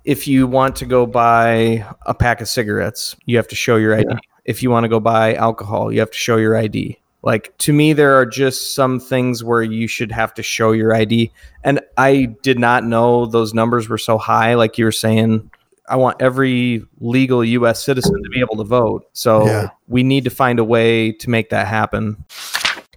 if 0.10 0.28
you 0.28 0.48
want 0.48 0.76
to 0.78 0.86
go 0.88 1.06
buy 1.06 1.86
a 2.08 2.16
pack 2.16 2.42
of 2.42 2.50
cigarettes, 2.50 3.16
you 3.26 3.38
have 3.38 3.48
to 3.50 3.56
show 3.56 3.76
your 3.76 3.94
ID. 3.94 4.08
If 4.44 4.64
you 4.64 4.72
want 4.72 4.86
to 4.86 4.88
go 4.88 5.00
buy 5.00 5.36
alcohol, 5.36 5.92
you 5.92 6.00
have 6.00 6.10
to 6.10 6.18
show 6.18 6.38
your 6.38 6.58
ID. 6.58 7.00
Like 7.22 7.56
to 7.60 7.74
me, 7.74 7.94
there 7.94 8.16
are 8.20 8.26
just 8.26 8.74
some 8.76 9.00
things 9.00 9.44
where 9.44 9.62
you 9.62 9.88
should 9.88 10.12
have 10.12 10.34
to 10.36 10.44
show 10.44 10.72
your 10.72 10.94
ID. 10.96 11.32
And 11.64 11.82
I 11.98 12.36
did 12.44 12.58
not 12.60 12.86
know 12.86 13.26
those 13.26 13.54
numbers 13.54 13.90
were 13.90 13.98
so 13.98 14.18
high. 14.18 14.54
Like 14.56 14.78
you 14.78 14.86
were 14.86 14.92
saying, 14.92 15.50
I 15.90 15.96
want 15.98 16.22
every 16.22 16.84
legal 17.00 17.44
US 17.44 17.84
citizen 17.84 18.14
to 18.24 18.30
be 18.30 18.40
able 18.40 18.56
to 18.58 18.64
vote. 18.64 19.06
So 19.14 19.46
Yeah. 19.46 19.70
we 19.88 20.04
need 20.04 20.24
to 20.26 20.30
find 20.30 20.60
a 20.60 20.64
way 20.64 21.12
to 21.14 21.30
make 21.30 21.50
that 21.50 21.68
happen. 21.68 22.24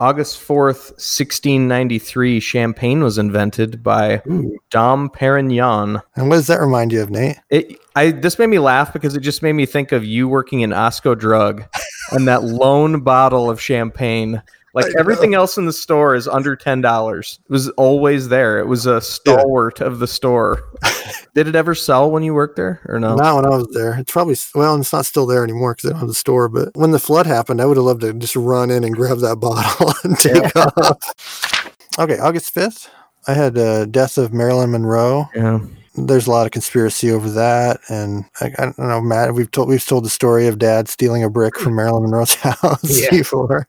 August 0.01 0.41
4th, 0.41 0.93
1693, 0.99 2.41
champagne 2.41 3.03
was 3.05 3.19
invented 3.19 3.83
by 3.83 4.21
Ooh. 4.29 4.59
Dom 4.71 5.09
Perignon. 5.11 6.03
and 6.17 6.29
what 6.29 6.37
does 6.37 6.47
that 6.49 6.61
remind 6.61 6.93
you 6.93 7.03
of 7.03 7.11
nate 7.11 7.39
It, 7.51 7.79
I 7.95 8.11
this 8.11 8.39
made 8.39 8.49
me 8.49 8.59
laugh 8.59 8.93
because 8.93 9.15
it 9.17 9.21
just 9.21 9.43
made 9.43 9.53
me 9.53 9.65
think 9.67 9.93
of 9.93 10.05
you 10.05 10.29
working 10.29 10.61
in 10.63 10.71
Osco 10.71 11.17
Drug 11.17 11.65
and 12.13 12.29
that 12.29 12.45
lone 12.45 13.01
bottle 13.01 13.51
of 13.51 13.61
champagne. 13.61 14.43
Like 14.75 14.87
everything 14.99 15.35
else 15.35 15.59
in 15.59 15.67
the 15.67 15.73
store 15.73 16.15
is 16.15 16.27
under 16.27 16.57
ten 16.57 16.81
dollars. 16.81 17.39
It 17.45 17.53
was 17.53 17.69
always 17.71 18.29
there. 18.29 18.59
It 18.59 18.67
was 18.67 18.87
a 18.87 19.03
stalwart 19.03 19.81
of 19.81 19.99
the 19.99 20.07
store. 20.07 20.63
Did 21.35 21.47
it 21.47 21.55
ever 21.55 21.75
sell 21.75 22.11
when 22.11 22.23
you 22.23 22.33
worked 22.33 22.57
there 22.57 22.81
or 22.87 22.99
no? 22.99 23.15
Not 23.15 23.37
when 23.37 23.45
I 23.45 23.51
was 23.51 23.69
there. 23.75 23.99
It's 23.99 24.11
probably 24.11 24.37
well, 24.55 24.81
it's 24.81 24.93
not 24.93 25.05
still 25.05 25.27
there 25.27 25.45
anymore 25.45 25.75
because 25.75 25.89
they 25.89 25.91
don't 25.91 26.01
have 26.01 26.09
the 26.09 26.15
store. 26.15 26.49
But 26.49 26.75
when 26.75 26.93
the 26.93 26.99
flood 26.99 27.27
happened, 27.27 27.61
I 27.61 27.67
would 27.67 27.77
have 27.77 27.85
loved 27.85 28.01
to 28.01 28.15
just 28.15 28.35
run 28.35 28.71
in 28.71 28.83
and 28.83 28.97
grab 28.97 29.19
that 29.19 29.37
bottle 29.41 29.93
and 30.05 30.19
take 30.19 30.57
off. 30.57 31.99
Okay, 31.99 32.19
August 32.19 32.55
fifth, 32.55 32.89
I 33.27 33.35
had 33.35 33.59
uh, 33.59 33.85
death 33.85 34.17
of 34.17 34.33
Marilyn 34.33 34.71
Monroe. 34.71 35.29
Yeah. 35.35 35.61
There's 35.95 36.27
a 36.27 36.31
lot 36.31 36.47
of 36.47 36.53
conspiracy 36.53 37.11
over 37.11 37.29
that, 37.31 37.81
and 37.89 38.25
I, 38.41 38.47
I 38.59 38.65
don't 38.67 38.79
know, 38.79 39.01
Matt. 39.01 39.35
We've 39.35 39.51
told 39.51 39.69
we've 39.69 39.85
told 39.85 40.05
the 40.05 40.11
story 40.11 40.47
of 40.47 40.59
Dad 40.59 40.89
stealing 40.89 41.23
a 41.23 41.29
brick 41.29 41.59
from 41.59 41.75
Marilyn 41.77 42.05
Monroe's 42.05 42.35
house 42.37 43.03
Yeah. 43.03 43.11
before. 43.11 43.69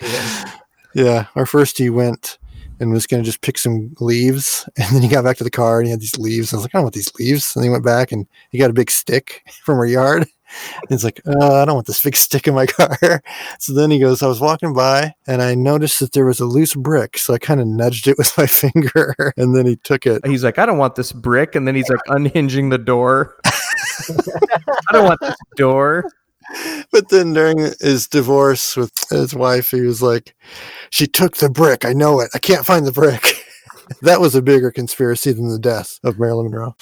Yes. 0.00 0.52
Yeah, 0.94 1.26
our 1.34 1.44
first 1.46 1.76
he 1.78 1.90
went 1.90 2.38
and 2.78 2.92
was 2.92 3.06
going 3.06 3.22
to 3.22 3.26
just 3.26 3.40
pick 3.40 3.58
some 3.58 3.94
leaves. 4.00 4.68
And 4.76 4.94
then 4.94 5.02
he 5.02 5.08
got 5.08 5.24
back 5.24 5.38
to 5.38 5.44
the 5.44 5.50
car 5.50 5.78
and 5.78 5.86
he 5.86 5.90
had 5.90 6.00
these 6.00 6.18
leaves. 6.18 6.52
I 6.52 6.56
was 6.56 6.64
like, 6.64 6.74
I 6.74 6.78
don't 6.78 6.84
want 6.84 6.94
these 6.94 7.12
leaves. 7.18 7.56
And 7.56 7.64
he 7.64 7.70
went 7.70 7.84
back 7.84 8.12
and 8.12 8.26
he 8.50 8.58
got 8.58 8.70
a 8.70 8.74
big 8.74 8.90
stick 8.90 9.42
from 9.64 9.78
our 9.78 9.86
yard. 9.86 10.26
And 10.80 10.90
he's 10.90 11.04
like, 11.04 11.20
uh, 11.26 11.62
I 11.62 11.64
don't 11.64 11.74
want 11.74 11.86
this 11.86 12.02
big 12.02 12.16
stick 12.26 12.46
in 12.46 12.54
my 12.54 12.66
car. 12.66 13.22
So 13.58 13.72
then 13.72 13.90
he 13.90 13.98
goes, 13.98 14.22
I 14.22 14.28
was 14.28 14.40
walking 14.40 14.72
by 14.72 15.14
and 15.26 15.42
I 15.42 15.54
noticed 15.54 16.00
that 16.00 16.12
there 16.12 16.26
was 16.26 16.40
a 16.40 16.46
loose 16.46 16.74
brick. 16.74 17.18
So 17.18 17.34
I 17.34 17.38
kind 17.38 17.60
of 17.60 17.66
nudged 17.66 18.08
it 18.08 18.18
with 18.18 18.36
my 18.38 18.46
finger 18.46 19.14
and 19.36 19.56
then 19.56 19.66
he 19.66 19.76
took 19.76 20.06
it. 20.06 20.26
He's 20.26 20.44
like, 20.44 20.58
I 20.58 20.66
don't 20.66 20.78
want 20.78 20.94
this 20.94 21.12
brick, 21.12 21.54
and 21.54 21.66
then 21.66 21.74
he's 21.74 21.88
like 21.88 22.00
unhinging 22.08 22.70
the 22.70 22.78
door. 22.78 23.36
I 23.46 24.92
don't 24.92 25.04
want 25.04 25.20
this 25.20 25.36
door. 25.56 26.10
But 26.92 27.08
then 27.08 27.32
during 27.32 27.58
his 27.80 28.06
divorce 28.06 28.76
with 28.76 28.92
his 29.10 29.34
wife, 29.34 29.70
he 29.70 29.80
was 29.80 30.00
like, 30.00 30.34
She 30.90 31.06
took 31.06 31.36
the 31.36 31.50
brick. 31.50 31.84
I 31.84 31.92
know 31.92 32.20
it. 32.20 32.30
I 32.34 32.38
can't 32.38 32.64
find 32.64 32.86
the 32.86 32.92
brick. 32.92 33.44
that 34.02 34.20
was 34.20 34.34
a 34.34 34.42
bigger 34.42 34.70
conspiracy 34.70 35.32
than 35.32 35.48
the 35.48 35.58
death 35.58 35.98
of 36.04 36.18
Marilyn 36.18 36.50
Monroe. 36.50 36.76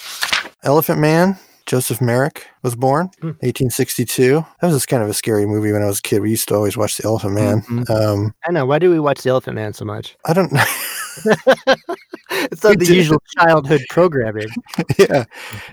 Elephant 0.62 1.00
Man, 1.00 1.38
Joseph 1.75 2.00
Merrick 2.00 2.47
was 2.62 2.76
born, 2.76 3.11
Hmm. 3.21 3.33
1862. 3.43 4.47
That 4.61 4.66
was 4.69 4.76
just 4.76 4.87
kind 4.87 5.02
of 5.02 5.09
a 5.09 5.12
scary 5.14 5.45
movie 5.45 5.73
when 5.73 5.83
I 5.83 5.87
was 5.87 5.99
a 5.99 6.02
kid. 6.02 6.21
We 6.23 6.31
used 6.31 6.47
to 6.50 6.54
always 6.54 6.76
watch 6.76 6.97
The 6.99 7.04
Elephant 7.04 7.35
Man. 7.35 7.62
Mhm. 7.62 7.90
Um, 7.90 8.33
I 8.47 8.52
know. 8.52 8.64
Why 8.64 8.78
do 8.78 8.90
we 8.90 9.00
watch 9.00 9.23
The 9.23 9.31
Elephant 9.31 9.57
Man 9.57 9.73
so 9.73 9.85
much? 9.85 10.16
I 10.25 10.33
don't 10.35 10.52
know. 10.52 10.62
It's 12.52 12.62
not 12.62 12.78
the 12.78 12.95
usual 12.95 13.21
childhood 13.37 13.83
programming. 13.90 14.47
yeah, 14.99 15.25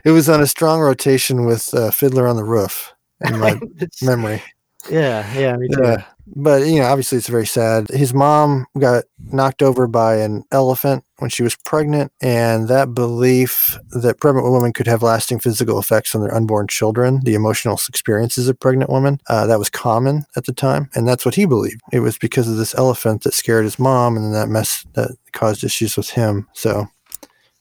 it 0.04 0.10
was 0.12 0.28
on 0.28 0.42
a 0.42 0.48
strong 0.48 0.80
rotation 0.80 1.46
with 1.46 1.72
uh, 1.76 1.92
Fiddler 1.92 2.28
on 2.28 2.36
the 2.36 2.44
Roof 2.44 2.94
in 3.24 3.38
my 3.40 3.60
memory. 4.02 4.42
Yeah, 4.90 5.34
yeah, 5.38 5.56
me 5.58 5.68
too. 5.68 5.82
Yeah. 5.84 6.04
But 6.34 6.68
you 6.68 6.80
know, 6.80 6.86
obviously 6.86 7.18
it's 7.18 7.28
very 7.28 7.46
sad. 7.46 7.90
His 7.90 8.14
mom 8.14 8.66
got 8.80 9.04
knocked 9.20 9.62
over 9.62 9.88
by 9.88 10.18
an 10.18 10.44
elephant 10.52 11.04
when 11.18 11.30
she 11.30 11.44
was 11.44 11.56
pregnant, 11.56 12.12
and 12.22 12.68
that 12.68 12.94
belief 12.94 13.78
that 13.92 14.20
pregnant 14.20 14.50
women 14.50 14.72
could 14.72 14.88
have 14.88 15.04
lasting 15.04 15.40
physical 15.40 15.78
effects 15.78 16.16
on 16.16 16.22
their 16.22 16.34
unborn 16.34 16.68
children, 16.68 17.20
the 17.24 17.36
emotional 17.36 17.78
experiences 17.90 18.48
of 18.48 18.60
pregnant 18.60 18.90
women, 18.90 19.20
uh, 19.28 19.46
that 19.48 19.60
was 19.60 19.70
common 19.70 20.24
at 20.36 20.46
the 20.46 20.54
time, 20.54 20.90
and 20.96 21.08
that's 21.08 21.26
what 21.26 21.36
he 21.36 21.46
believed. 21.46 21.82
It 21.92 22.00
was 22.00 22.18
because 22.18 22.48
of 22.48 22.58
this 22.58 22.76
elephant 22.76 23.24
that 23.24 23.34
scared 23.34 23.66
his 23.66 23.78
mom, 23.78 24.16
and 24.16 24.26
then 24.26 24.34
that 24.34 24.48
mess 24.50 24.86
that 24.94 25.12
caused 25.34 25.64
issues 25.64 25.98
with 25.98 26.12
him. 26.12 26.48
So 26.54 26.88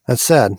that's 0.06 0.22
sad. 0.22 0.52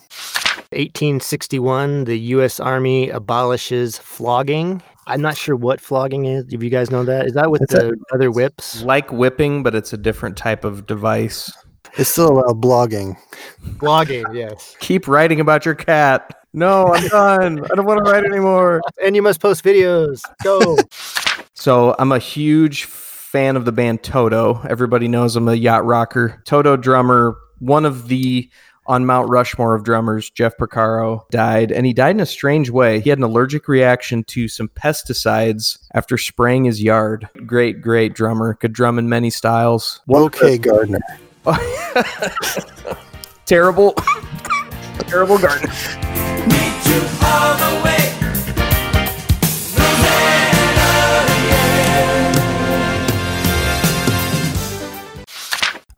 1861, 0.74 2.06
the 2.06 2.18
U.S. 2.20 2.60
Army 2.60 3.10
abolishes 3.10 3.98
flogging. 3.98 4.82
I'm 5.08 5.22
not 5.22 5.36
sure 5.36 5.56
what 5.56 5.82
flogging 5.82 6.26
is. 6.26 6.46
If 6.54 6.62
you 6.62 6.70
guys 6.70 6.92
know 6.92 7.04
that, 7.06 7.26
is 7.26 7.34
that 7.34 7.50
with 7.50 7.64
It's 7.64 7.74
the 7.74 7.96
other 8.14 8.32
whips? 8.32 8.82
Like 8.84 9.12
whipping, 9.12 9.64
but 9.64 9.76
it's 9.76 9.94
a 9.94 9.98
different 9.98 10.38
type 10.38 10.64
of 10.64 10.86
device. 10.86 11.52
It's 11.98 12.10
still 12.10 12.32
allowed 12.32 12.62
blogging. 12.62 13.18
Blogging, 13.78 14.34
yes. 14.34 14.76
Keep 14.80 15.08
writing 15.08 15.40
about 15.40 15.66
your 15.66 15.76
cat. 15.76 16.34
No, 16.54 16.94
I'm 16.94 17.08
done. 17.08 17.66
I 17.66 17.76
don't 17.76 17.86
want 17.86 18.06
to 18.06 18.12
write 18.12 18.24
anymore. 18.24 18.82
And 19.04 19.16
you 19.16 19.22
must 19.22 19.40
post 19.40 19.64
videos. 19.64 20.22
Go. 20.44 20.78
So 21.54 21.96
I'm 22.00 22.12
a 22.12 22.18
huge 22.18 22.86
fan 22.86 23.56
of 23.56 23.66
the 23.66 23.72
band 23.72 24.02
Toto. 24.02 24.66
Everybody 24.68 25.08
knows 25.08 25.36
I'm 25.36 25.48
a 25.48 25.54
yacht 25.54 25.86
rocker. 25.86 26.42
Toto 26.48 26.76
drummer, 26.76 27.38
one 27.60 27.86
of 27.86 28.08
the 28.08 28.50
on 28.92 29.06
Mount 29.06 29.30
Rushmore 29.30 29.74
of 29.74 29.86
drummers, 29.86 30.30
Jeff 30.30 30.58
Porcaro, 30.58 31.22
died, 31.30 31.72
and 31.72 31.86
he 31.86 31.94
died 31.94 32.18
in 32.18 32.20
a 32.20 32.26
strange 32.26 32.70
way. 32.70 33.00
He 33.00 33.10
had 33.10 33.20
an 33.20 33.24
allergic 33.24 33.70
reaction 33.70 34.26
to 34.26 34.50
some 34.50 34.68
pesticides 34.68 35.80
after 35.94 36.18
spraying 36.18 36.66
his 36.66 36.84
yard. 36.84 37.30
Great, 37.46 37.82
great 37.82 38.14
drummer. 38.14 38.54
Could 38.54 38.74
drum 38.74 39.00
in 39.00 39.08
many 39.08 39.30
styles. 39.30 40.02
Okay, 40.14 40.58
Gardner. 40.58 41.00
Terrible, 43.46 43.94
terrible 45.08 45.38
garden. 45.38 45.70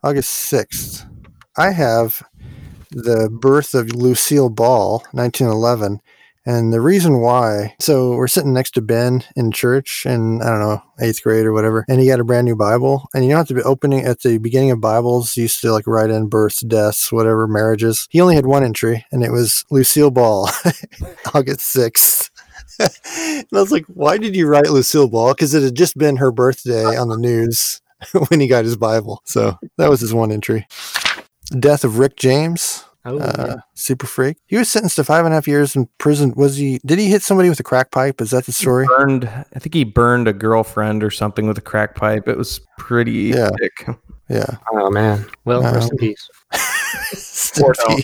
August 0.03 0.51
6th. 0.51 1.09
I 1.57 1.71
have 1.71 2.23
the 2.93 3.29
birth 3.29 3.73
of 3.73 3.95
Lucille 3.95 4.49
Ball, 4.49 4.99
1911. 5.11 5.99
And 6.45 6.73
the 6.73 6.81
reason 6.81 7.21
why, 7.21 7.73
so 7.79 8.15
we're 8.15 8.27
sitting 8.27 8.53
next 8.53 8.71
to 8.71 8.81
Ben 8.81 9.23
in 9.35 9.53
church 9.53 10.05
in, 10.05 10.41
I 10.41 10.49
don't 10.49 10.59
know, 10.59 10.83
eighth 10.99 11.23
grade 11.23 11.45
or 11.45 11.53
whatever, 11.53 11.85
and 11.87 12.01
he 12.01 12.07
got 12.07 12.19
a 12.19 12.25
brand 12.25 12.45
new 12.45 12.55
Bible. 12.55 13.07
And 13.13 13.23
you 13.23 13.29
don't 13.29 13.37
have 13.37 13.47
to 13.47 13.53
be 13.53 13.61
opening 13.61 14.01
at 14.01 14.21
the 14.21 14.39
beginning 14.39 14.71
of 14.71 14.81
Bibles, 14.81 15.37
you 15.37 15.43
used 15.43 15.61
to 15.61 15.71
like 15.71 15.87
write 15.87 16.09
in 16.09 16.27
births, 16.27 16.59
deaths, 16.59 17.13
whatever, 17.13 17.47
marriages. 17.47 18.07
He 18.09 18.19
only 18.19 18.35
had 18.35 18.45
one 18.45 18.63
entry, 18.63 19.05
and 19.11 19.23
it 19.23 19.31
was 19.31 19.63
Lucille 19.71 20.11
Ball, 20.11 20.49
August 21.33 21.73
6th. 21.73 22.29
and 22.79 23.47
I 23.53 23.61
was 23.61 23.71
like, 23.71 23.85
why 23.87 24.17
did 24.17 24.35
you 24.35 24.47
write 24.47 24.69
Lucille 24.69 25.07
Ball? 25.07 25.33
Because 25.33 25.53
it 25.53 25.63
had 25.63 25.75
just 25.75 25.97
been 25.97 26.17
her 26.17 26.31
birthday 26.31 26.97
on 26.97 27.07
the 27.07 27.17
news 27.17 27.81
when 28.27 28.41
he 28.41 28.47
got 28.47 28.65
his 28.65 28.75
Bible. 28.75 29.21
So 29.25 29.57
that 29.77 29.89
was 29.89 30.01
his 30.01 30.13
one 30.13 30.31
entry. 30.31 30.67
Death 31.59 31.83
of 31.83 31.99
Rick 31.99 32.15
James, 32.17 32.85
Oh, 33.05 33.19
uh, 33.19 33.33
yeah. 33.47 33.55
super 33.73 34.07
freak. 34.07 34.37
He 34.47 34.55
was 34.57 34.69
sentenced 34.69 34.95
to 34.95 35.03
five 35.03 35.25
and 35.25 35.33
a 35.33 35.35
half 35.37 35.47
years 35.47 35.75
in 35.75 35.89
prison. 35.97 36.33
Was 36.37 36.55
he? 36.55 36.79
Did 36.85 36.99
he 36.99 37.09
hit 37.09 37.21
somebody 37.21 37.49
with 37.49 37.59
a 37.59 37.63
crack 37.63 37.91
pipe? 37.91 38.21
Is 38.21 38.31
that 38.31 38.45
the 38.45 38.53
story? 38.53 38.85
Burned. 38.87 39.25
I 39.27 39.59
think 39.59 39.73
he 39.73 39.83
burned 39.83 40.27
a 40.29 40.33
girlfriend 40.33 41.03
or 41.03 41.11
something 41.11 41.45
with 41.45 41.57
a 41.57 41.61
crack 41.61 41.95
pipe. 41.95 42.27
It 42.29 42.37
was 42.37 42.61
pretty 42.77 43.33
Yeah. 43.35 43.49
sick. 43.59 43.87
Yeah. 44.29 44.45
Oh 44.71 44.89
man. 44.89 45.25
Well, 45.43 45.61
rest 45.63 45.91
in 45.91 45.95
Um, 45.95 45.97
peace. 45.97 46.29
Poor 47.59 47.73
Still 47.73 47.89
hell. 47.89 47.99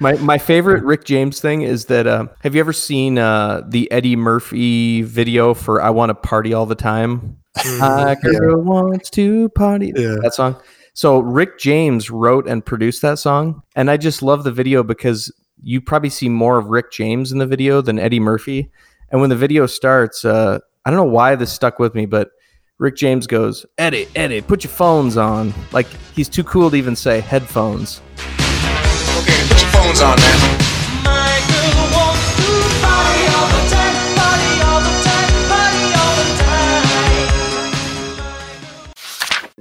My 0.00 0.14
my 0.14 0.38
favorite 0.38 0.82
Rick 0.82 1.04
James 1.04 1.40
thing 1.40 1.62
is 1.62 1.84
that 1.86 2.06
uh, 2.06 2.26
have 2.40 2.54
you 2.54 2.60
ever 2.60 2.72
seen 2.72 3.18
uh, 3.18 3.62
the 3.68 3.90
Eddie 3.92 4.16
Murphy 4.16 5.02
video 5.02 5.52
for 5.54 5.82
"I 5.82 5.90
Want 5.90 6.10
to 6.10 6.14
Party 6.14 6.54
All 6.54 6.66
the 6.66 6.74
Time"? 6.74 7.36
My 7.80 8.16
girl 8.22 8.60
wants 8.62 9.10
to 9.10 9.48
party. 9.50 9.92
Yeah. 9.94 10.16
That 10.22 10.32
song. 10.34 10.56
So 10.98 11.20
Rick 11.20 11.60
James 11.60 12.10
wrote 12.10 12.48
and 12.48 12.66
produced 12.66 13.02
that 13.02 13.20
song, 13.20 13.62
and 13.76 13.88
I 13.88 13.96
just 13.96 14.20
love 14.20 14.42
the 14.42 14.50
video 14.50 14.82
because 14.82 15.32
you 15.62 15.80
probably 15.80 16.10
see 16.10 16.28
more 16.28 16.58
of 16.58 16.66
Rick 16.66 16.90
James 16.90 17.30
in 17.30 17.38
the 17.38 17.46
video 17.46 17.80
than 17.80 18.00
Eddie 18.00 18.18
Murphy. 18.18 18.68
And 19.12 19.20
when 19.20 19.30
the 19.30 19.36
video 19.36 19.66
starts, 19.66 20.24
uh, 20.24 20.58
I 20.84 20.90
don't 20.90 20.96
know 20.96 21.04
why 21.04 21.36
this 21.36 21.52
stuck 21.52 21.78
with 21.78 21.94
me, 21.94 22.06
but 22.06 22.32
Rick 22.78 22.96
James 22.96 23.28
goes, 23.28 23.64
"Eddie, 23.78 24.08
Eddie, 24.16 24.40
put 24.40 24.64
your 24.64 24.72
phones 24.72 25.16
on." 25.16 25.54
Like 25.70 25.86
he's 26.16 26.28
too 26.28 26.42
cool 26.42 26.68
to 26.68 26.74
even 26.74 26.96
say 26.96 27.20
headphones. 27.20 28.00
Okay, 28.18 29.40
put 29.46 29.60
your 29.60 29.70
phones 29.70 30.00
on, 30.00 30.16
man. 30.16 30.58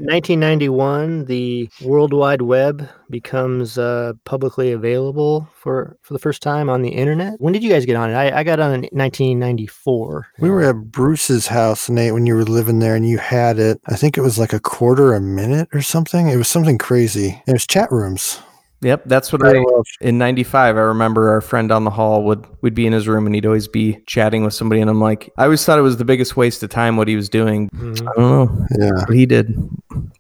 1991, 0.08 1.26
the 1.26 1.70
World 1.84 2.14
Wide 2.14 2.42
Web 2.42 2.88
becomes 3.10 3.78
uh, 3.78 4.14
publicly 4.24 4.72
available 4.72 5.50
for, 5.54 5.98
for 6.02 6.14
the 6.14 6.20
first 6.20 6.42
time 6.42 6.70
on 6.70 6.82
the 6.82 6.92
internet. 6.92 7.34
When 7.42 7.52
did 7.52 7.62
you 7.62 7.70
guys 7.70 7.86
get 7.86 7.98
on 7.98 8.12
it? 8.12 8.14
I, 8.14 8.40
I 8.40 8.44
got 8.46 8.62
on 8.62 8.74
in 8.74 8.82
1994. 8.94 10.28
We 10.40 10.50
were 10.50 10.64
at 10.64 10.92
Bruce's 10.92 11.48
house, 11.48 11.90
Nate, 11.90 12.14
when 12.14 12.26
you 12.26 12.36
were 12.36 12.46
living 12.46 12.80
there, 12.80 12.96
and 12.96 13.06
you 13.06 13.18
had 13.18 13.60
it. 13.60 13.82
I 13.88 13.98
think 13.98 14.18
it 14.18 14.22
was 14.22 14.40
like 14.40 14.54
a 14.54 14.62
quarter 14.62 15.14
a 15.14 15.20
minute 15.20 15.68
or 15.74 15.82
something. 15.82 16.30
It 16.30 16.38
was 16.38 16.48
something 16.48 16.78
crazy. 16.78 17.44
It 17.46 17.52
was 17.52 17.68
chat 17.68 17.92
rooms. 17.92 18.40
Yep, 18.82 19.04
that's 19.06 19.34
what 19.34 19.44
I 19.44 19.64
in 20.02 20.20
'95. 20.20 20.78
I 20.78 20.80
remember 20.82 21.30
our 21.30 21.42
friend 21.42 21.68
down 21.68 21.84
the 21.84 21.90
hall 21.90 22.24
would 22.26 22.46
would 22.62 22.76
be 22.76 22.86
in 22.86 22.94
his 22.94 23.08
room 23.08 23.26
and 23.26 23.34
he'd 23.34 23.46
always 23.46 23.68
be 23.68 23.98
chatting 24.06 24.44
with 24.44 24.54
somebody, 24.54 24.82
and 24.82 24.90
I'm 24.90 25.02
like, 25.02 25.32
I 25.38 25.46
always 25.46 25.66
thought 25.66 25.80
it 25.80 25.82
was 25.82 25.98
the 25.98 26.06
biggest 26.06 26.38
waste 26.38 26.62
of 26.62 26.70
time 26.70 26.96
what 26.96 27.08
he 27.08 27.16
was 27.16 27.28
doing. 27.28 27.70
Mhm. 27.76 28.02
I 28.08 28.12
don't 28.16 28.18
know 28.18 28.66
Yeah. 28.80 28.92
what 29.08 29.16
he 29.16 29.26
did 29.26 29.58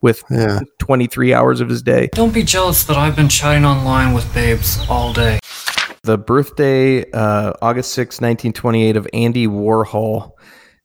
with 0.02 0.24
Yeah. 0.32 0.62
23 0.80 1.36
hours 1.36 1.62
of 1.62 1.70
his 1.70 1.84
day. 1.84 2.10
Don't 2.14 2.34
be 2.34 2.42
jealous 2.42 2.84
that 2.86 2.98
I've 2.98 3.16
been 3.16 3.30
chatting 3.30 3.64
online 3.64 4.14
with 4.14 4.32
babes 4.34 4.80
all 4.90 5.14
day. 5.14 5.38
The 6.04 6.18
birthday, 6.18 7.10
uh, 7.12 7.54
August 7.62 7.92
6, 7.92 8.22
1928, 8.22 8.96
of 8.98 9.08
Andy 9.14 9.46
Warhol. 9.46 10.32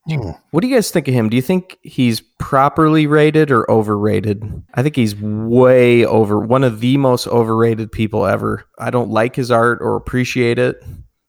Hmm. 0.09 0.31
What 0.51 0.61
do 0.61 0.67
you 0.67 0.75
guys 0.75 0.91
think 0.91 1.07
of 1.07 1.13
him? 1.13 1.29
Do 1.29 1.37
you 1.37 1.41
think 1.41 1.77
he's 1.81 2.21
properly 2.39 3.07
rated 3.07 3.51
or 3.51 3.69
overrated? 3.71 4.63
I 4.73 4.83
think 4.83 4.95
he's 4.95 5.15
way 5.15 6.05
over, 6.05 6.39
one 6.39 6.63
of 6.63 6.81
the 6.81 6.97
most 6.97 7.25
overrated 7.27 7.91
people 7.91 8.25
ever. 8.25 8.65
I 8.77 8.89
don't 8.89 9.11
like 9.11 9.35
his 9.35 9.49
art 9.49 9.79
or 9.81 9.95
appreciate 9.95 10.59
it, 10.59 10.83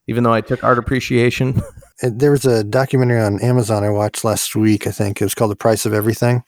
even 0.08 0.24
though 0.24 0.32
I 0.32 0.40
took 0.40 0.64
art 0.64 0.78
appreciation. 0.78 1.60
There 2.02 2.32
was 2.32 2.44
a 2.44 2.64
documentary 2.64 3.20
on 3.20 3.40
Amazon 3.40 3.84
I 3.84 3.88
watched 3.88 4.24
last 4.24 4.56
week, 4.56 4.88
I 4.88 4.90
think. 4.90 5.20
It 5.20 5.24
was 5.24 5.34
called 5.34 5.52
The 5.52 5.56
Price 5.56 5.87
of 5.87 5.94
Everything. 5.94 6.42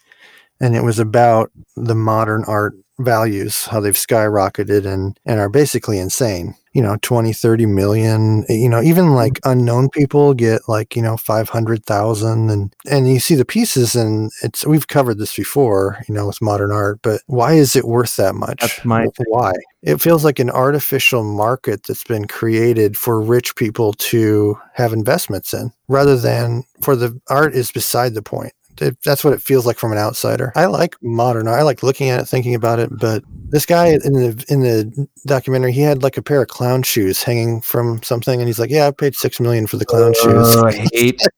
And 0.60 0.74
it 0.74 0.82
was 0.82 0.98
about 0.98 1.52
the 1.76 1.94
modern 1.94 2.44
art 2.48 2.74
values, 2.98 3.64
how 3.66 3.80
they've 3.80 3.94
skyrocketed 3.94 4.87
and, 4.87 5.18
and 5.24 5.40
are 5.40 5.48
basically 5.48 5.98
insane. 5.98 6.54
You 6.72 6.82
know, 6.82 6.98
20, 7.00 7.32
30 7.32 7.64
million, 7.64 8.44
you 8.50 8.68
know, 8.68 8.82
even 8.82 9.06
mm-hmm. 9.06 9.14
like 9.14 9.40
unknown 9.44 9.88
people 9.88 10.35
get 10.35 10.61
like, 10.68 10.94
you 10.94 11.00
know, 11.00 11.16
500,000 11.16 12.50
and, 12.50 12.74
and 12.87 13.09
you 13.11 13.18
see 13.18 13.35
the 13.35 13.46
pieces 13.46 13.96
and 13.96 14.30
it's, 14.42 14.66
we've 14.66 14.87
covered 14.87 15.16
this 15.16 15.35
before, 15.35 16.02
you 16.06 16.14
know, 16.14 16.26
with 16.26 16.42
modern 16.42 16.70
art, 16.70 16.98
but 17.00 17.22
why 17.28 17.54
is 17.54 17.76
it 17.76 17.87
worth 17.87 18.16
that 18.16 18.35
much? 18.35 18.61
That's 18.61 18.85
my 18.85 19.06
Wh- 19.06 19.20
why? 19.28 19.52
It 19.82 20.02
feels 20.02 20.22
like 20.22 20.38
an 20.38 20.50
artificial 20.50 21.24
market 21.24 21.85
that's 21.85 22.04
been 22.04 22.26
created 22.26 22.94
for 22.94 23.22
rich 23.22 23.56
people 23.56 23.94
to 23.94 24.59
have 24.74 24.92
investments 24.92 25.54
in 25.54 25.72
rather 25.88 26.18
than 26.18 26.64
for 26.82 26.94
the 26.94 27.18
art 27.30 27.54
is 27.54 27.72
beside 27.72 28.12
the 28.12 28.22
point. 28.22 28.52
It, 28.80 28.98
that's 29.04 29.24
what 29.24 29.32
it 29.32 29.40
feels 29.42 29.66
like 29.66 29.78
from 29.78 29.92
an 29.92 29.98
outsider. 29.98 30.52
I 30.54 30.66
like 30.66 30.96
modern 31.02 31.48
art. 31.48 31.58
I 31.58 31.62
like 31.62 31.82
looking 31.82 32.08
at 32.10 32.20
it, 32.20 32.26
thinking 32.26 32.54
about 32.54 32.78
it. 32.78 32.90
But 32.98 33.22
this 33.48 33.64
guy 33.66 33.88
in 33.88 34.12
the 34.12 34.44
in 34.48 34.60
the 34.60 35.08
documentary, 35.26 35.72
he 35.72 35.80
had 35.80 36.02
like 36.02 36.16
a 36.16 36.22
pair 36.22 36.42
of 36.42 36.48
clown 36.48 36.82
shoes 36.82 37.22
hanging 37.22 37.60
from 37.62 38.02
something, 38.02 38.38
and 38.40 38.48
he's 38.48 38.58
like, 38.58 38.70
"Yeah, 38.70 38.86
I 38.86 38.90
paid 38.90 39.14
six 39.14 39.40
million 39.40 39.66
for 39.66 39.76
the 39.76 39.84
clown 39.86 40.12
shoes." 40.14 40.56
Oh, 40.56 40.66
I 40.66 40.86
hate. 40.92 41.20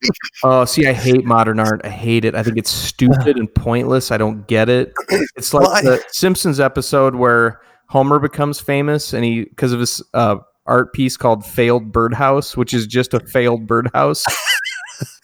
Oh, 0.44 0.64
see, 0.64 0.86
I 0.86 0.92
hate 0.92 1.24
modern 1.24 1.58
art. 1.58 1.80
I 1.82 1.88
hate 1.88 2.24
it. 2.24 2.36
I 2.36 2.44
think 2.44 2.58
it's 2.58 2.70
stupid 2.70 3.36
and 3.38 3.52
pointless. 3.54 4.12
I 4.12 4.18
don't 4.18 4.46
get 4.46 4.68
it. 4.68 4.92
It's 5.36 5.52
like 5.52 5.64
Well, 5.64 5.72
I- 5.72 5.82
the 5.82 6.04
Simpsons 6.12 6.60
episode 6.60 7.16
where 7.16 7.60
Homer 7.88 8.20
becomes 8.20 8.60
famous 8.60 9.12
and 9.12 9.24
he 9.24 9.44
because 9.44 9.72
of 9.72 9.80
his 9.80 10.00
uh, 10.14 10.36
art 10.66 10.92
piece 10.92 11.16
called 11.16 11.44
"Failed 11.44 11.90
Birdhouse," 11.90 12.56
which 12.56 12.72
is 12.72 12.86
just 12.86 13.14
a 13.14 13.20
failed 13.20 13.66
birdhouse. 13.66 14.24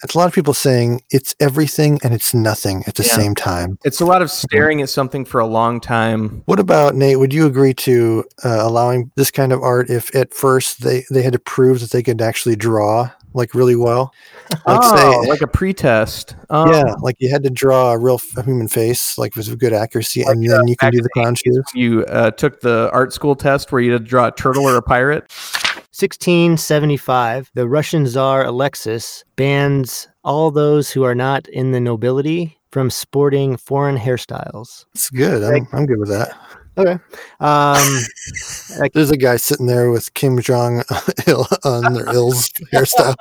It's 0.03 0.13
a 0.15 0.17
lot 0.17 0.27
of 0.27 0.33
people 0.33 0.53
saying 0.53 1.01
it's 1.11 1.35
everything 1.39 1.99
and 2.03 2.13
it's 2.13 2.33
nothing 2.33 2.83
at 2.87 2.95
the 2.95 3.03
Yeah. 3.03 3.15
same 3.15 3.35
time. 3.35 3.77
It's 3.83 4.01
a 4.01 4.05
lot 4.05 4.21
of 4.21 4.31
staring 4.31 4.81
at 4.81 4.89
something 4.89 5.25
for 5.25 5.39
a 5.39 5.47
long 5.47 5.79
time. 5.79 6.43
What 6.45 6.59
about 6.59 6.95
Nate? 6.95 7.19
Would 7.19 7.33
you 7.33 7.45
agree 7.45 7.73
to 7.75 8.23
uh, 8.43 8.59
allowing 8.61 9.11
this 9.15 9.31
kind 9.31 9.51
of 9.51 9.61
art 9.61 9.89
if 9.89 10.13
at 10.15 10.33
first 10.33 10.81
they 10.81 11.05
they 11.09 11.21
had 11.21 11.33
to 11.33 11.39
prove 11.39 11.79
that 11.81 11.91
they 11.91 12.03
could 12.03 12.21
actually 12.21 12.55
draw 12.55 13.09
like 13.33 13.53
really 13.53 13.75
well? 13.75 14.13
Like 14.65 14.79
oh, 14.83 14.95
say, 14.95 15.29
like 15.29 15.41
a 15.41 15.47
pretest. 15.47 16.35
Um, 16.49 16.71
yeah, 16.71 16.93
like 17.01 17.15
you 17.19 17.29
had 17.29 17.43
to 17.43 17.49
draw 17.49 17.91
a 17.91 17.97
real 17.97 18.19
human 18.43 18.67
face, 18.67 19.17
like 19.17 19.35
with 19.35 19.57
good 19.59 19.73
accuracy, 19.73 20.21
and 20.21 20.47
then 20.49 20.67
you 20.67 20.75
can 20.77 20.91
do 20.91 21.01
the 21.01 21.09
clown 21.09 21.35
shoes. 21.35 21.63
You 21.73 22.05
uh, 22.05 22.31
took 22.31 22.61
the 22.61 22.89
art 22.93 23.11
school 23.11 23.35
test 23.35 23.71
where 23.71 23.81
you 23.81 23.91
had 23.93 24.03
to 24.03 24.07
draw 24.07 24.27
a 24.27 24.31
turtle 24.31 24.63
or 24.65 24.77
a 24.77 24.81
pirate. 24.81 25.31
1675, 25.97 27.51
the 27.53 27.69
Russian 27.69 28.05
Tsar 28.05 28.43
Alexis 28.43 29.23
bans 29.37 30.09
all 30.25 30.51
those 30.51 30.91
who 30.91 31.03
are 31.03 31.15
not 31.15 31.47
in 31.47 31.71
the 31.71 31.79
nobility 31.79 32.59
from 32.69 32.89
sporting 32.89 33.55
foreign 33.55 33.95
hairstyles. 33.95 34.83
It's 34.93 35.09
good. 35.09 35.41
I'm, 35.41 35.65
I'm 35.71 35.85
good 35.85 35.99
with 35.99 36.09
that. 36.09 36.37
Okay. 36.77 36.97
Um, 37.39 38.01
There's 38.93 39.09
a 39.09 39.15
guy 39.15 39.37
sitting 39.37 39.67
there 39.67 39.89
with 39.89 40.13
Kim 40.15 40.37
Jong 40.41 40.83
Il 41.27 41.47
on 41.63 41.93
their 41.93 42.13
Il's 42.13 42.49
hairstyle. 42.73 43.15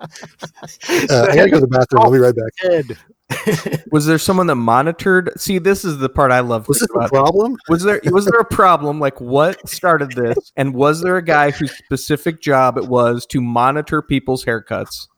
Uh, 0.00 1.26
I 1.30 1.36
gotta 1.36 1.48
go 1.48 1.60
to 1.60 1.66
the 1.66 1.68
bathroom. 1.68 2.02
I'll 2.02 2.10
be 2.10 2.18
right 2.18 2.34
back. 2.34 2.96
Was 3.90 4.06
there 4.06 4.18
someone 4.18 4.46
that 4.46 4.54
monitored? 4.56 5.30
See, 5.36 5.58
this 5.58 5.84
is 5.84 5.98
the 5.98 6.08
part 6.08 6.30
I 6.30 6.40
love. 6.40 6.68
Was 6.68 6.78
this 6.80 6.88
a 6.94 7.08
problem? 7.08 7.56
Was 7.68 7.82
there 7.82 8.00
was 8.04 8.24
there 8.26 8.38
a 8.38 8.44
problem? 8.44 9.00
Like 9.00 9.20
what 9.20 9.68
started 9.68 10.12
this? 10.12 10.36
And 10.56 10.74
was 10.74 11.02
there 11.02 11.16
a 11.16 11.22
guy 11.22 11.50
whose 11.50 11.76
specific 11.76 12.40
job 12.40 12.78
it 12.78 12.86
was 12.86 13.26
to 13.26 13.40
monitor 13.40 14.00
people's 14.00 14.44
haircuts? 14.44 15.08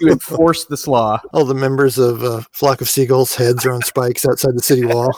To 0.00 0.08
enforce 0.08 0.66
this 0.66 0.86
law. 0.86 1.20
All 1.32 1.44
the 1.44 1.54
members 1.54 1.98
of 1.98 2.22
a 2.22 2.42
flock 2.52 2.80
of 2.80 2.88
seagulls' 2.88 3.34
heads 3.34 3.66
are 3.66 3.72
on 3.72 3.82
spikes 3.82 4.24
outside 4.24 4.54
the 4.54 4.62
city 4.62 4.84
wall. 4.84 5.12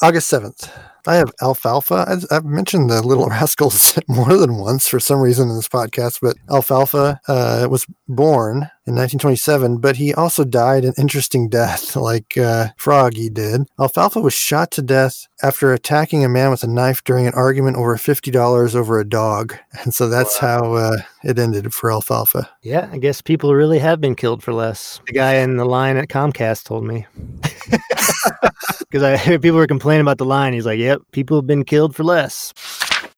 August 0.00 0.30
7th. 0.30 0.70
I 1.06 1.16
have 1.16 1.32
Alfalfa. 1.42 2.24
I've, 2.30 2.44
mentioned 2.44 2.90
the 2.90 3.02
Little 3.02 3.26
Rascals 3.28 3.98
more 4.08 4.36
than 4.36 4.56
once 4.56 4.88
for 4.88 5.00
some 5.00 5.20
reason 5.20 5.48
in 5.48 5.56
this 5.56 5.68
podcast, 5.68 6.18
but 6.22 6.36
Alfalfa 6.50 7.20
uh, 7.28 7.68
was 7.70 7.86
born 8.08 8.70
in 8.86 8.94
1927, 8.94 9.78
but 9.78 9.96
he 9.96 10.12
also 10.14 10.44
died 10.44 10.84
an 10.84 10.94
interesting 10.98 11.48
death, 11.48 11.96
like 12.08 12.36
uh, 12.36 12.68
Froggy 12.76 13.30
did. 13.30 13.62
Alfalfa 13.78 14.20
was 14.20 14.34
shot 14.34 14.70
to 14.72 14.82
death 14.82 15.26
after 15.44 15.74
attacking 15.74 16.24
a 16.24 16.28
man 16.28 16.50
with 16.50 16.64
a 16.64 16.66
knife 16.66 17.04
during 17.04 17.26
an 17.26 17.34
argument 17.34 17.76
over 17.76 17.94
$50 17.96 18.74
over 18.74 18.98
a 18.98 19.04
dog. 19.06 19.54
And 19.82 19.92
so 19.92 20.08
that's 20.08 20.38
how 20.38 20.72
uh, 20.72 20.96
it 21.22 21.38
ended 21.38 21.74
for 21.74 21.92
Alfalfa. 21.92 22.48
yeah, 22.62 22.88
I 22.90 22.96
guess 22.96 23.20
people 23.20 23.54
really 23.54 23.78
have 23.78 24.00
been 24.00 24.14
killed 24.14 24.42
for 24.42 24.54
less. 24.54 25.02
The 25.06 25.12
guy 25.12 25.34
in 25.34 25.58
the 25.58 25.66
line 25.66 25.98
at 25.98 26.08
Comcast 26.08 26.64
told 26.64 26.84
me. 26.84 27.06
Because 28.78 29.02
I 29.02 29.38
people 29.38 29.58
were 29.58 29.66
complaining 29.66 30.02
about 30.02 30.18
the 30.18 30.24
line. 30.24 30.52
He's 30.52 30.66
like, 30.66 30.78
"Yep, 30.78 31.02
people 31.10 31.36
have 31.36 31.48
been 31.48 31.64
killed 31.64 31.96
for 31.96 32.04
less." 32.04 32.52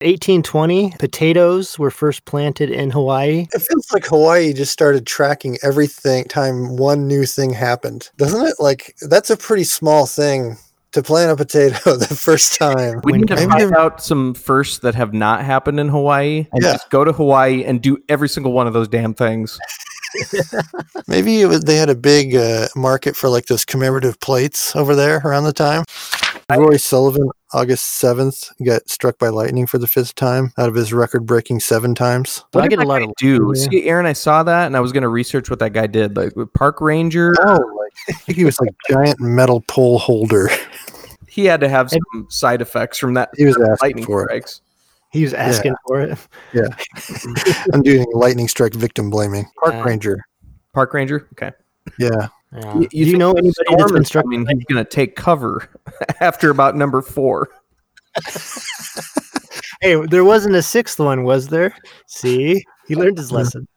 1820, 0.01 0.93
potatoes 0.97 1.77
were 1.77 1.91
first 1.91 2.25
planted 2.25 2.71
in 2.71 2.89
Hawaii. 2.89 3.47
It 3.53 3.61
feels 3.61 3.91
like 3.91 4.05
Hawaii 4.05 4.53
just 4.53 4.71
started 4.71 5.05
tracking 5.05 5.57
everything 5.61 6.25
time 6.25 6.77
one 6.77 7.07
new 7.07 7.25
thing 7.25 7.51
happened, 7.51 8.09
doesn't 8.17 8.45
it? 8.45 8.55
Like 8.59 8.95
that's 9.01 9.29
a 9.29 9.37
pretty 9.37 9.63
small 9.65 10.07
thing 10.07 10.57
to 10.97 11.03
plant 11.03 11.31
a 11.31 11.35
potato 11.35 11.77
the 11.95 12.07
first 12.07 12.55
time. 12.59 13.01
We 13.03 13.11
When- 13.13 13.21
need 13.21 13.27
to 13.29 13.35
Maybe 13.35 13.49
find 13.51 13.61
they're- 13.73 13.77
out 13.79 14.03
some 14.03 14.33
firsts 14.33 14.79
that 14.79 14.95
have 14.95 15.13
not 15.13 15.43
happened 15.43 15.79
in 15.79 15.87
Hawaii 15.89 16.47
and 16.51 16.61
Yeah. 16.63 16.73
just 16.73 16.89
go 16.89 17.03
to 17.03 17.11
Hawaii 17.13 17.63
and 17.63 17.81
do 17.81 17.97
every 18.09 18.29
single 18.29 18.51
one 18.51 18.67
of 18.67 18.73
those 18.73 18.87
damn 18.87 19.13
things. 19.13 19.59
Maybe 21.07 21.41
it 21.41 21.47
was, 21.47 21.61
they 21.61 21.75
had 21.75 21.89
a 21.89 21.95
big 21.95 22.35
uh, 22.35 22.67
market 22.75 23.15
for 23.15 23.29
like 23.29 23.45
those 23.47 23.65
commemorative 23.65 24.19
plates 24.19 24.75
over 24.75 24.95
there 24.95 25.21
around 25.23 25.43
the 25.43 25.53
time. 25.53 25.83
Roy 26.49 26.77
Sullivan, 26.77 27.29
August 27.53 28.01
7th, 28.01 28.51
got 28.65 28.87
struck 28.89 29.19
by 29.19 29.27
lightning 29.27 29.67
for 29.67 29.77
the 29.79 29.85
fifth 29.87 30.15
time 30.15 30.53
out 30.57 30.69
of 30.69 30.75
his 30.75 30.93
record 30.93 31.25
breaking 31.25 31.59
seven 31.59 31.93
times. 31.93 32.45
So 32.53 32.61
I 32.61 32.69
get 32.69 32.77
did 32.79 32.85
a 32.85 32.87
lot 32.87 33.01
of 33.01 33.11
do. 33.17 33.51
Yeah. 33.53 33.67
See, 33.69 33.83
Aaron, 33.83 34.05
I 34.05 34.13
saw 34.13 34.43
that 34.43 34.65
and 34.65 34.77
I 34.77 34.79
was 34.79 34.93
going 34.93 35.01
to 35.03 35.09
research 35.09 35.49
what 35.49 35.59
that 35.59 35.73
guy 35.73 35.87
did. 35.87 36.15
Like 36.15 36.31
park 36.53 36.79
ranger, 36.79 37.35
Oh, 37.41 37.51
like, 37.51 37.93
I 38.09 38.13
think 38.13 38.37
he 38.37 38.45
was 38.45 38.57
like 38.61 38.73
giant 38.89 39.19
metal 39.19 39.59
pole 39.67 39.99
holder. 39.99 40.49
he 41.37 41.45
had 41.45 41.59
to 41.61 41.69
have 41.69 41.89
some 41.91 42.01
side 42.29 42.61
effects 42.61 42.97
from 42.97 43.13
that 43.13 43.29
He 43.37 43.45
was 43.45 43.55
asking 43.55 43.77
lightning 43.81 44.05
for 44.05 44.23
it. 44.23 44.25
strikes. 44.25 44.61
He 45.11 45.23
was 45.23 45.33
asking 45.35 45.75
for 45.87 46.01
it. 46.01 46.17
Yeah, 46.53 46.67
I'm 47.73 47.81
doing 47.83 48.05
lightning 48.11 48.47
strike 48.47 48.73
victim 48.73 49.09
blaming. 49.09 49.45
Park 49.63 49.75
Uh, 49.75 49.83
ranger. 49.83 50.25
Park 50.73 50.93
ranger, 50.93 51.27
okay. 51.33 51.51
Yeah. 51.99 52.27
Yeah. 52.53 52.79
You, 52.79 52.87
Do 52.89 52.97
you 53.11 53.17
know 53.17 53.31
anybody 53.31 53.53
that's 53.57 53.69
storm 53.77 53.93
been 53.93 54.01
is 54.01 54.07
struck? 54.07 54.23
coming, 54.25 54.45
he's 54.47 54.63
going 54.65 54.83
to 54.83 54.89
take 54.89 55.15
cover 55.15 55.69
after 56.21 56.49
about 56.49 56.75
number 56.75 57.01
four. 57.01 57.49
Hey, 59.79 59.93
there 60.07 60.23
wasn't 60.25 60.55
a 60.55 60.61
sixth 60.63 60.99
one, 60.99 61.23
was 61.23 61.49
there? 61.49 61.71
See, 62.07 62.63
he 62.87 62.95
learned 62.95 63.17
his 63.19 63.31
lesson. 63.31 63.67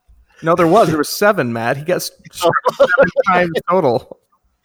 No, 0.41 0.55
there 0.55 0.65
was. 0.65 0.87
There 0.87 0.97
was 0.97 1.09
seven, 1.09 1.53
Matt. 1.53 1.77
He 1.77 1.83
got 1.83 2.01
struck 2.01 2.53
seven 2.75 3.09
times 3.27 3.51
total. 3.69 4.17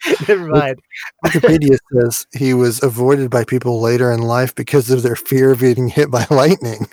Never 0.27 0.47
mind. 0.47 0.79
Wikipedia 1.25 1.77
says 1.93 2.27
he 2.33 2.53
was 2.53 2.81
avoided 2.83 3.29
by 3.29 3.43
people 3.43 3.81
later 3.81 4.11
in 4.11 4.21
life 4.21 4.53
because 4.55 4.89
of 4.89 5.03
their 5.03 5.15
fear 5.15 5.51
of 5.51 5.59
getting 5.59 5.87
hit 5.87 6.11
by 6.11 6.25
lightning. 6.31 6.87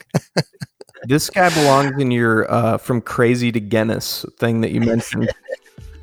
This 1.05 1.29
guy 1.29 1.51
belongs 1.51 2.01
in 2.01 2.11
your 2.11 2.51
uh, 2.51 2.79
from 2.79 3.01
crazy 3.01 3.53
to 3.53 3.61
Guinness 3.61 4.25
thing 4.39 4.63
that 4.63 4.71
you 4.71 4.81
mentioned. 4.81 5.31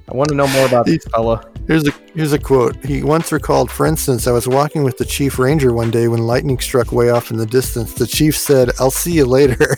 I 0.07 0.15
want 0.15 0.29
to 0.29 0.35
know 0.35 0.47
more 0.47 0.67
about 0.67 0.85
this 0.85 1.03
fella. 1.05 1.43
Here's 1.67 1.87
a 1.87 1.91
here's 2.13 2.33
a 2.33 2.39
quote. 2.39 2.75
He 2.83 3.01
once 3.01 3.31
recalled, 3.31 3.71
for 3.71 3.85
instance, 3.85 4.27
I 4.27 4.31
was 4.31 4.47
walking 4.47 4.83
with 4.83 4.97
the 4.97 5.05
chief 5.05 5.39
ranger 5.39 5.73
one 5.73 5.89
day 5.89 6.07
when 6.07 6.27
lightning 6.27 6.59
struck 6.59 6.91
way 6.91 7.09
off 7.09 7.31
in 7.31 7.37
the 7.37 7.45
distance. 7.45 7.93
The 7.93 8.05
chief 8.05 8.37
said, 8.37 8.71
"I'll 8.79 8.91
see 8.91 9.13
you 9.13 9.25
later." 9.25 9.75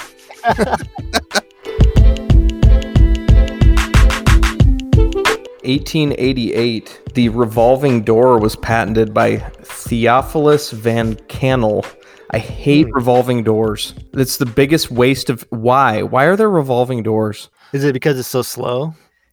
1888, 5.65 7.01
the 7.13 7.29
revolving 7.29 8.03
door 8.03 8.39
was 8.39 8.55
patented 8.55 9.13
by 9.13 9.37
Theophilus 9.63 10.71
Van 10.71 11.15
Kannel. 11.27 11.85
I 12.31 12.39
hate 12.39 12.87
revolving 12.93 13.43
doors. 13.43 13.93
It's 14.13 14.37
the 14.37 14.45
biggest 14.45 14.89
waste 14.91 15.29
of 15.29 15.45
why? 15.49 16.01
Why 16.01 16.25
are 16.25 16.35
there 16.35 16.49
revolving 16.49 17.03
doors? 17.03 17.49
Is 17.73 17.83
it 17.83 17.93
because 17.93 18.17
it's 18.19 18.27
so 18.27 18.41
slow? 18.41 18.87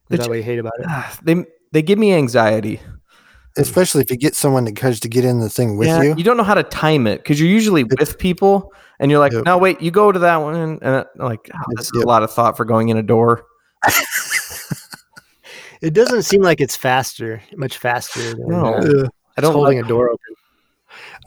Is 0.09 0.15
It's- 0.15 0.25
that 0.25 0.29
what 0.29 0.37
you 0.37 0.43
hate 0.43 0.59
about 0.59 0.73
it? 0.79 0.85
Ah, 0.87 1.17
They 1.23 1.45
they 1.71 1.81
give 1.81 1.97
me 1.97 2.13
anxiety. 2.13 2.79
Especially 3.57 4.01
if 4.01 4.09
you 4.09 4.17
get 4.17 4.33
someone 4.35 4.63
that 4.65 4.75
tries 4.77 4.99
to 5.01 5.09
get 5.09 5.25
in 5.25 5.39
the 5.41 5.49
thing 5.49 5.77
with 5.77 5.87
Yeah, 5.89 6.01
you. 6.15 6.23
don't 6.23 6.37
know 6.37 6.43
how 6.43 6.53
to 6.53 6.63
time 6.63 7.05
it 7.07 7.17
because 7.17 7.37
you're 7.39 7.49
usually 7.49 7.83
with 7.83 8.17
people 8.17 8.71
and 8.99 9.11
you're 9.11 9.19
like, 9.19 9.33
Yep. 9.33 9.43
no, 9.45 9.57
wait, 9.57 9.81
you 9.81 9.91
go 9.91 10.09
to 10.11 10.19
that 10.19 10.37
one, 10.37 10.55
and 10.55 10.83
uh, 10.83 11.03
like, 11.17 11.49
oh, 11.53 11.59
this 11.75 11.87
is 11.87 11.91
Yep. 11.95 12.05
a 12.05 12.07
lot 12.07 12.23
of 12.23 12.31
thought 12.31 12.55
for 12.55 12.63
going 12.65 12.87
in 12.89 12.97
a 12.97 13.03
door. 13.03 13.43
It 15.81 15.93
doesn't 15.93 16.23
seem 16.23 16.41
like 16.41 16.61
it's 16.61 16.75
faster, 16.75 17.41
much 17.55 17.77
faster. 17.77 18.21
Than, 18.35 18.47
No. 18.47 18.75
uh, 18.75 18.81
Yeah. 18.85 19.03
I 19.37 19.41
don't 19.41 19.53
holding 19.53 19.77
like 19.77 19.85
a 19.85 19.87
door 19.89 20.09
open. 20.09 20.35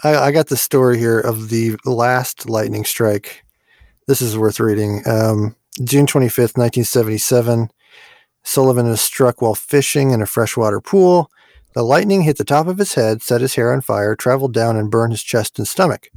I, 0.04 0.16
I 0.26 0.30
got 0.32 0.48
the 0.48 0.56
story 0.56 0.98
here 0.98 1.18
of 1.18 1.48
the 1.48 1.76
last 1.84 2.48
lightning 2.48 2.84
strike. 2.84 3.44
This 4.06 4.20
is 4.20 4.36
worth 4.36 4.60
reading. 4.60 5.02
Um, 5.06 5.56
June 5.82 6.06
25th, 6.06 6.56
1977. 6.56 7.70
Sullivan 8.42 8.86
is 8.86 9.00
struck 9.00 9.40
while 9.40 9.54
fishing 9.54 10.10
in 10.10 10.20
a 10.20 10.26
freshwater 10.26 10.80
pool. 10.80 11.30
The 11.74 11.82
lightning 11.82 12.22
hit 12.22 12.36
the 12.36 12.44
top 12.44 12.68
of 12.68 12.78
his 12.78 12.94
head, 12.94 13.22
set 13.22 13.40
his 13.40 13.54
hair 13.54 13.72
on 13.72 13.80
fire, 13.80 14.14
traveled 14.14 14.52
down, 14.52 14.76
and 14.76 14.90
burned 14.90 15.12
his 15.12 15.22
chest 15.22 15.58
and 15.58 15.66
stomach. 15.66 16.08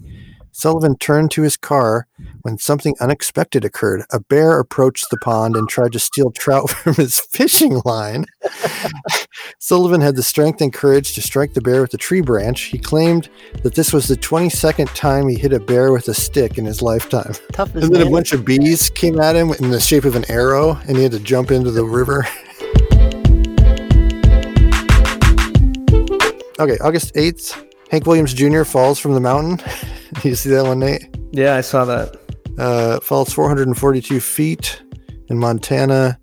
Sullivan 0.57 0.97
turned 0.97 1.29
to 1.29 1.43
his 1.43 1.55
car 1.55 2.07
when 2.41 2.57
something 2.57 2.95
unexpected 2.99 3.63
occurred. 3.63 4.03
A 4.11 4.19
bear 4.19 4.59
approached 4.59 5.11
the 5.11 5.17
pond 5.17 5.55
and 5.55 5.69
tried 5.69 5.91
to 5.91 5.99
steal 5.99 6.31
trout 6.31 6.67
from 6.71 6.95
his 6.95 7.19
fishing 7.19 7.79
line. 7.85 8.25
Sullivan 9.59 10.01
had 10.01 10.15
the 10.15 10.23
strength 10.23 10.59
and 10.59 10.73
courage 10.73 11.13
to 11.13 11.21
strike 11.21 11.53
the 11.53 11.61
bear 11.61 11.81
with 11.81 11.93
a 11.93 11.97
tree 11.97 12.21
branch. 12.21 12.61
He 12.61 12.79
claimed 12.79 13.29
that 13.61 13.75
this 13.75 13.93
was 13.93 14.07
the 14.07 14.15
22nd 14.15 14.91
time 14.95 15.27
he 15.27 15.37
hit 15.37 15.53
a 15.53 15.59
bear 15.59 15.91
with 15.91 16.07
a 16.07 16.15
stick 16.15 16.57
in 16.57 16.65
his 16.65 16.81
lifetime. 16.81 17.33
Tough 17.51 17.75
And 17.75 17.93
then 17.93 18.07
a 18.07 18.09
bunch 18.09 18.33
of 18.33 18.43
bees 18.43 18.89
came 18.89 19.19
at 19.19 19.35
him 19.35 19.51
in 19.59 19.69
the 19.69 19.79
shape 19.79 20.05
of 20.05 20.15
an 20.15 20.25
arrow, 20.27 20.79
and 20.87 20.97
he 20.97 21.03
had 21.03 21.11
to 21.11 21.19
jump 21.19 21.51
into 21.51 21.69
the 21.69 21.85
river. 21.85 22.21
okay, 26.59 26.79
August 26.79 27.13
8th, 27.13 27.63
Hank 27.91 28.07
Williams 28.07 28.33
Jr. 28.33 28.63
falls 28.63 28.97
from 28.97 29.13
the 29.13 29.19
mountain. 29.19 29.59
you 30.23 30.36
see 30.36 30.49
that 30.49 30.63
one, 30.65 30.80
Nate? 30.80 31.08
Yeah, 31.32 31.56
I 31.56 31.62
saw 31.62 31.86
that. 31.86 32.17
Uh, 32.58 32.99
falls 33.01 33.32
442 33.34 34.19
feet 34.19 34.82
in 35.27 35.38
Montana. 35.38 36.19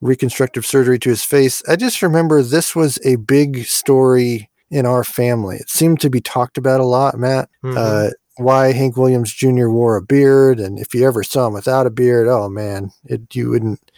Reconstructive 0.00 0.66
surgery 0.66 0.98
to 1.00 1.10
his 1.10 1.22
face. 1.24 1.62
I 1.68 1.76
just 1.76 2.02
remember 2.02 2.42
this 2.42 2.74
was 2.74 2.98
a 3.04 3.16
big 3.16 3.64
story 3.64 4.50
in 4.70 4.84
our 4.86 5.04
family. 5.04 5.56
It 5.56 5.70
seemed 5.70 6.00
to 6.00 6.10
be 6.10 6.20
talked 6.20 6.58
about 6.58 6.80
a 6.80 6.84
lot, 6.84 7.16
Matt. 7.18 7.48
Mhm. 7.64 7.76
Uh, 7.76 8.10
why 8.36 8.72
Hank 8.72 8.96
Williams 8.96 9.32
Jr. 9.32 9.68
wore 9.68 9.96
a 9.96 10.02
beard, 10.02 10.58
and 10.58 10.78
if 10.78 10.94
you 10.94 11.06
ever 11.06 11.22
saw 11.22 11.46
him 11.46 11.52
without 11.52 11.86
a 11.86 11.90
beard, 11.90 12.26
oh 12.28 12.48
man, 12.48 12.90
it 13.04 13.34
you 13.34 13.50
wouldn't. 13.50 13.92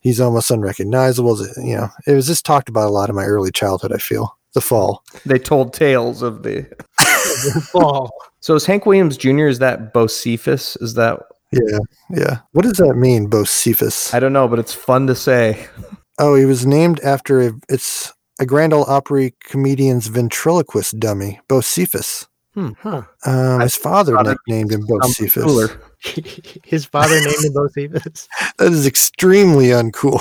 He's 0.00 0.20
almost 0.20 0.50
unrecognizable. 0.50 1.38
You 1.56 1.76
know, 1.76 1.88
it 2.06 2.12
was 2.12 2.26
just 2.26 2.44
talked 2.44 2.68
about 2.68 2.88
a 2.88 2.90
lot 2.90 3.08
in 3.08 3.14
my 3.14 3.24
early 3.24 3.52
childhood. 3.52 3.92
I 3.92 3.98
feel 3.98 4.36
the 4.54 4.60
fall. 4.60 5.04
They 5.24 5.38
told 5.38 5.72
tales 5.72 6.20
of 6.20 6.42
the. 6.42 6.66
fall. 7.70 8.10
So 8.46 8.54
is 8.54 8.64
Hank 8.64 8.86
Williams 8.86 9.16
Jr. 9.16 9.48
Is 9.48 9.58
that 9.58 9.92
Bocephus? 9.92 10.80
Is 10.80 10.94
that 10.94 11.18
Yeah, 11.50 11.78
yeah. 12.10 12.38
What 12.52 12.62
does 12.62 12.76
that 12.78 12.94
mean, 12.94 13.28
Bocephus? 13.28 14.14
I 14.14 14.20
don't 14.20 14.32
know, 14.32 14.46
but 14.46 14.60
it's 14.60 14.72
fun 14.72 15.08
to 15.08 15.16
say. 15.16 15.66
Oh, 16.20 16.36
he 16.36 16.44
was 16.44 16.64
named 16.64 17.00
after 17.00 17.40
a, 17.40 17.52
it's 17.68 18.12
a 18.38 18.46
Grand 18.46 18.72
Ole 18.72 18.84
Opry 18.84 19.34
comedian's 19.42 20.06
ventriloquist 20.06 21.00
dummy, 21.00 21.40
Bocephus. 21.48 22.28
Huh. 22.54 23.02
Um, 23.24 23.62
his 23.62 23.74
father 23.74 24.16
nicknamed 24.22 24.70
him 24.70 24.86
Bocephus. 24.86 25.76
Cooler. 26.14 26.26
His 26.64 26.84
father 26.86 27.14
named 27.20 27.44
him 27.44 27.52
Bocephus. 27.52 28.28
That 28.58 28.72
is 28.72 28.86
extremely 28.86 29.66
uncool. 29.66 30.20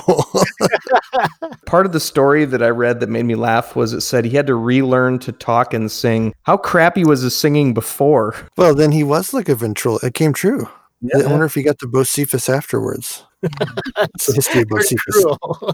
Part 1.65 1.85
of 1.85 1.91
the 1.93 1.99
story 1.99 2.43
that 2.45 2.61
I 2.61 2.67
read 2.69 2.99
that 2.99 3.09
made 3.09 3.23
me 3.25 3.35
laugh 3.35 3.75
was 3.75 3.93
it 3.93 4.01
said 4.01 4.25
he 4.25 4.31
had 4.35 4.47
to 4.47 4.55
relearn 4.55 5.19
to 5.19 5.31
talk 5.31 5.73
and 5.73 5.89
sing. 5.89 6.33
How 6.43 6.57
crappy 6.57 7.05
was 7.05 7.21
his 7.21 7.35
singing 7.37 7.73
before? 7.73 8.35
well, 8.57 8.75
then 8.75 8.91
he 8.91 9.03
was 9.03 9.33
like 9.33 9.47
a 9.49 9.55
ventriloquist. 9.55 10.03
It 10.05 10.13
came 10.15 10.33
true. 10.33 10.67
I 11.13 11.27
wonder 11.27 11.45
if 11.45 11.53
he 11.53 11.61
got 11.63 11.79
the 11.79 11.85
Bocephus 11.87 12.49
afterwards. 12.53 13.23
it's 13.43 14.25
the 14.25 14.33
history 14.33 14.61
of 14.61 14.67
Pretty 14.69 14.95
Bocephus. 14.95 15.73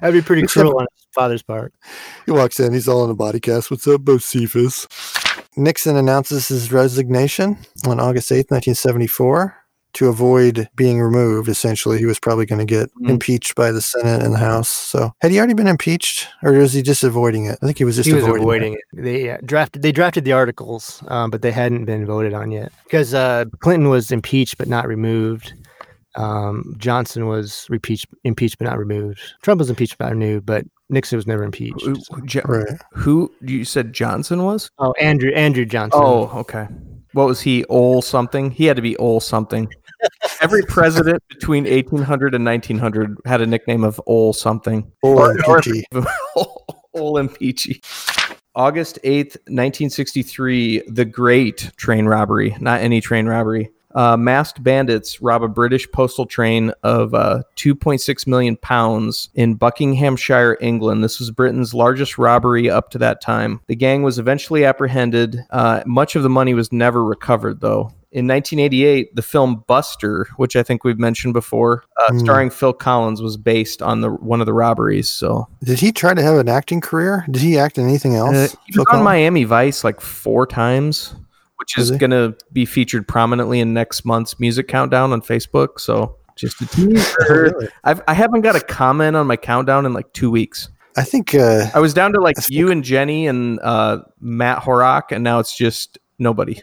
That'd 0.00 0.14
be 0.14 0.26
pretty 0.26 0.42
Except- 0.42 0.66
cruel 0.66 0.78
on 0.80 0.86
his 0.96 1.06
father's 1.14 1.42
part. 1.42 1.72
He 2.26 2.32
walks 2.32 2.58
in, 2.58 2.72
he's 2.72 2.88
all 2.88 3.04
in 3.04 3.10
a 3.10 3.14
body 3.14 3.38
cast. 3.38 3.70
What's 3.70 3.86
up, 3.86 4.00
Bocephus? 4.02 4.86
Nixon 5.56 5.96
announces 5.96 6.48
his 6.48 6.72
resignation 6.72 7.58
on 7.86 8.00
August 8.00 8.30
8th, 8.30 8.50
1974, 8.50 9.54
to 9.94 10.08
avoid 10.08 10.68
being 10.74 10.98
removed. 11.00 11.48
Essentially, 11.48 11.98
he 11.98 12.06
was 12.06 12.18
probably 12.18 12.46
going 12.46 12.58
to 12.58 12.64
get 12.64 12.88
Mm. 13.02 13.10
impeached 13.10 13.54
by 13.54 13.70
the 13.70 13.82
Senate 13.82 14.22
and 14.22 14.32
the 14.32 14.38
House. 14.38 14.70
So, 14.70 15.12
had 15.20 15.30
he 15.30 15.38
already 15.38 15.52
been 15.54 15.66
impeached, 15.66 16.28
or 16.42 16.52
was 16.52 16.72
he 16.72 16.80
just 16.80 17.04
avoiding 17.04 17.44
it? 17.46 17.58
I 17.62 17.66
think 17.66 17.76
he 17.76 17.84
was 17.84 17.96
just 17.96 18.08
he 18.08 18.14
was 18.14 18.24
avoiding, 18.24 18.42
avoiding 18.42 18.72
it. 18.74 18.80
They 18.94 19.30
uh, 19.30 19.36
drafted. 19.44 19.82
They 19.82 19.92
drafted 19.92 20.24
the 20.24 20.32
articles, 20.32 21.02
um, 21.08 21.30
but 21.30 21.42
they 21.42 21.52
hadn't 21.52 21.84
been 21.84 22.06
voted 22.06 22.32
on 22.32 22.50
yet 22.50 22.72
because 22.84 23.12
uh, 23.12 23.44
Clinton 23.60 23.90
was 23.90 24.10
impeached 24.10 24.56
but 24.56 24.68
not 24.68 24.88
removed. 24.88 25.52
Um, 26.14 26.74
Johnson 26.78 27.26
was 27.26 27.66
impeached, 27.70 28.06
impeached 28.24 28.58
but 28.58 28.66
not 28.66 28.78
removed. 28.78 29.20
Trump 29.42 29.58
was 29.58 29.70
impeached 29.70 29.96
but 29.98 30.06
not 30.06 30.12
removed, 30.12 30.46
but 30.46 30.64
Nixon 30.90 31.16
was 31.16 31.26
never 31.26 31.42
impeached. 31.42 31.82
Who, 31.84 31.96
Jo- 32.26 32.42
Right. 32.44 32.66
who 32.92 33.32
you 33.40 33.64
said 33.64 33.92
Johnson 33.92 34.44
was? 34.44 34.70
Oh, 34.78 34.92
Andrew 35.00 35.32
Andrew 35.32 35.64
Johnson. 35.64 36.00
Oh, 36.02 36.30
okay. 36.40 36.66
What 37.14 37.26
was 37.26 37.40
he? 37.40 37.64
Ole 37.66 38.02
something? 38.02 38.50
He 38.50 38.64
had 38.66 38.76
to 38.76 38.82
be 38.82 38.96
Ole 38.96 39.20
something. 39.20 39.68
Every 40.40 40.62
president 40.62 41.22
between 41.28 41.64
1800 41.64 42.34
and 42.34 42.44
1900 42.44 43.16
had 43.26 43.40
a 43.40 43.46
nickname 43.46 43.84
of 43.84 44.00
Ole 44.06 44.32
something. 44.32 44.90
Or 45.02 45.32
Or- 45.32 45.36
or- 45.48 45.56
impeachy. 45.58 45.84
Ole 46.94 47.16
and 47.18 47.32
Peachy. 47.34 47.80
August 48.54 48.98
8th, 49.02 49.36
1963, 49.48 50.82
the 50.88 51.06
Great 51.06 51.70
Train 51.76 52.04
Robbery, 52.04 52.54
not 52.60 52.82
any 52.82 53.00
train 53.00 53.26
robbery. 53.26 53.70
Uh, 53.94 54.16
masked 54.16 54.62
bandits 54.62 55.20
rob 55.22 55.42
a 55.42 55.48
British 55.48 55.90
postal 55.92 56.26
train 56.26 56.72
of 56.82 57.14
uh, 57.14 57.42
2.6 57.56 58.26
million 58.26 58.56
pounds 58.56 59.28
in 59.34 59.54
Buckinghamshire, 59.54 60.56
England. 60.60 61.02
This 61.04 61.18
was 61.18 61.30
Britain's 61.30 61.74
largest 61.74 62.18
robbery 62.18 62.70
up 62.70 62.90
to 62.90 62.98
that 62.98 63.20
time. 63.20 63.60
The 63.66 63.76
gang 63.76 64.02
was 64.02 64.18
eventually 64.18 64.64
apprehended. 64.64 65.38
Uh, 65.50 65.82
much 65.86 66.16
of 66.16 66.22
the 66.22 66.30
money 66.30 66.54
was 66.54 66.72
never 66.72 67.04
recovered, 67.04 67.60
though. 67.60 67.92
In 68.14 68.26
1988, 68.26 69.16
the 69.16 69.22
film 69.22 69.64
Buster, 69.66 70.26
which 70.36 70.54
I 70.54 70.62
think 70.62 70.84
we've 70.84 70.98
mentioned 70.98 71.32
before, 71.32 71.84
uh, 71.98 72.12
Hmm. 72.12 72.18
starring 72.18 72.50
Phil 72.50 72.74
Collins, 72.74 73.22
was 73.22 73.38
based 73.38 73.80
on 73.80 74.02
the 74.02 74.10
one 74.10 74.40
of 74.40 74.46
the 74.46 74.52
robberies. 74.52 75.08
So 75.08 75.48
Did 75.64 75.80
he 75.80 75.92
try 75.92 76.12
to 76.12 76.20
have 76.22 76.36
an 76.36 76.46
acting 76.48 76.82
career? 76.82 77.24
Did 77.30 77.40
he 77.40 77.58
act 77.58 77.78
in 77.78 77.84
anything 77.88 78.14
else? 78.14 78.36
uh, 78.36 78.48
he 78.66 78.72
Phil 78.74 78.80
was 78.82 78.86
on 78.90 78.98
Collins? 78.98 79.04
Miami 79.04 79.44
Vice 79.44 79.82
like 79.82 80.02
four 80.02 80.46
times, 80.46 81.14
which 81.62 81.78
Is 81.78 81.90
is 81.90 81.96
going 81.96 82.10
to 82.10 82.36
be 82.52 82.66
featured 82.66 83.06
prominently 83.06 83.60
in 83.60 83.72
next 83.72 84.04
month's 84.04 84.40
music 84.40 84.66
countdown 84.66 85.12
on 85.12 85.22
Facebook. 85.22 85.78
So 85.78 86.16
just 86.34 86.60
a 86.60 86.66
teaser. 86.66 87.16
Oh, 87.20 87.26
really? 87.34 87.68
I've, 87.84 88.02
I 88.08 88.14
haven't 88.14 88.40
got 88.40 88.56
a 88.56 88.60
comment 88.60 89.16
on 89.16 89.26
my 89.28 89.36
countdown 89.36 89.86
in 89.86 89.92
like 89.92 90.12
two 90.12 90.30
weeks. 90.30 90.68
I 90.96 91.04
think 91.04 91.34
uh, 91.34 91.66
I 91.74 91.78
was 91.78 91.94
down 91.94 92.12
to 92.12 92.20
like 92.20 92.36
you 92.50 92.70
and 92.70 92.82
Jenny 92.82 93.26
and 93.26 93.60
uh, 93.60 94.00
Matt 94.20 94.58
Horak, 94.58 95.12
and 95.12 95.24
now 95.24 95.38
it's 95.38 95.56
just 95.56 95.98
nobody. 96.18 96.60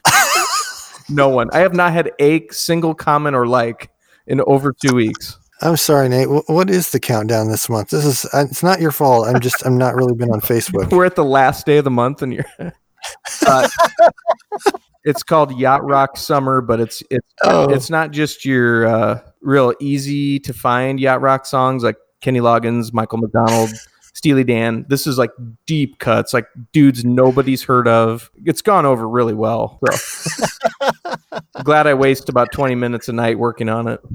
no 1.10 1.30
one. 1.30 1.50
I 1.54 1.60
have 1.60 1.74
not 1.74 1.94
had 1.94 2.12
a 2.20 2.46
single 2.50 2.94
comment 2.94 3.36
or 3.36 3.48
like 3.48 3.90
in 4.28 4.42
over 4.42 4.74
two 4.74 4.94
weeks. 4.94 5.38
I'm 5.62 5.78
sorry, 5.78 6.10
Nate. 6.10 6.28
Wh- 6.28 6.48
what 6.50 6.70
is 6.70 6.92
the 6.92 7.00
countdown 7.00 7.50
this 7.50 7.70
month? 7.70 7.90
This 7.90 8.06
is 8.06 8.26
uh, 8.34 8.46
it's 8.50 8.62
not 8.62 8.82
your 8.82 8.92
fault. 8.92 9.28
I'm 9.28 9.40
just 9.40 9.66
I'm 9.66 9.78
not 9.78 9.96
really 9.96 10.14
been 10.14 10.32
on 10.32 10.42
Facebook. 10.42 10.92
We're 10.92 11.06
at 11.06 11.16
the 11.16 11.26
last 11.26 11.66
day 11.66 11.78
of 11.78 11.86
the 11.86 11.92
month, 11.92 12.22
and 12.22 12.34
you're. 12.34 12.46
Uh, 13.48 13.68
it's 15.04 15.24
called 15.24 15.58
Yacht 15.58 15.84
Rock 15.84 16.18
Summer, 16.18 16.62
but 16.62 16.80
it's 16.80 17.02
it's 17.10 17.28
Oh. 17.44 17.70
it's 17.70 17.90
not 17.90 18.12
just 18.12 18.44
your 18.46 18.86
uh, 18.88 19.20
real 19.42 19.74
easy 19.80 20.40
to 20.42 20.54
find 20.54 21.00
yacht 21.00 21.22
rock 21.22 21.46
songs 21.46 21.84
like 21.84 21.98
Kenny 22.22 22.40
Loggins, 22.42 22.92
Michael 22.94 23.20
McDonald, 23.20 23.70
Steely 24.14 24.44
Dan. 24.44 24.86
This 24.90 25.08
is 25.08 25.18
like 25.18 25.32
deep 25.66 26.00
cuts, 26.00 26.34
like 26.34 26.48
dudes 26.74 27.06
nobody's 27.06 27.64
heard 27.64 27.88
of. 27.88 28.30
It's 28.46 28.62
gone 28.62 28.86
over 28.86 29.08
really 29.08 29.34
well. 29.34 29.80
So 29.94 30.46
glad 31.64 31.88
I 31.88 31.94
waste 31.94 32.28
about 32.28 32.52
twenty 32.52 32.76
minutes 32.76 33.08
a 33.08 33.14
night 33.14 33.40
working 33.40 33.70
on 33.70 33.88
it. 33.88 34.00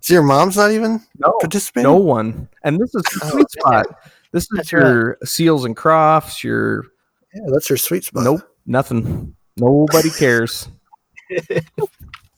So 0.00 0.12
your 0.14 0.22
mom's 0.22 0.56
not 0.56 0.70
even 0.72 1.00
No, 1.18 1.32
participating. 1.40 1.84
no 1.90 1.96
one. 1.96 2.48
And 2.62 2.78
this 2.80 2.94
is 2.94 3.02
the 3.02 3.20
Oh, 3.24 3.30
sweet 3.30 3.50
spot. 3.50 3.86
This 4.32 4.44
is 4.44 4.48
That's 4.56 4.72
your 4.72 5.18
Seals 5.24 5.64
and 5.64 5.76
Crofts, 5.76 6.42
your 6.44 6.84
Yeah, 7.34 7.42
that's 7.52 7.68
your 7.70 7.76
sweet 7.78 8.04
spot. 8.04 8.24
Nope, 8.24 8.42
nothing. 8.66 9.34
Nobody 9.56 10.10
cares. 10.10 10.68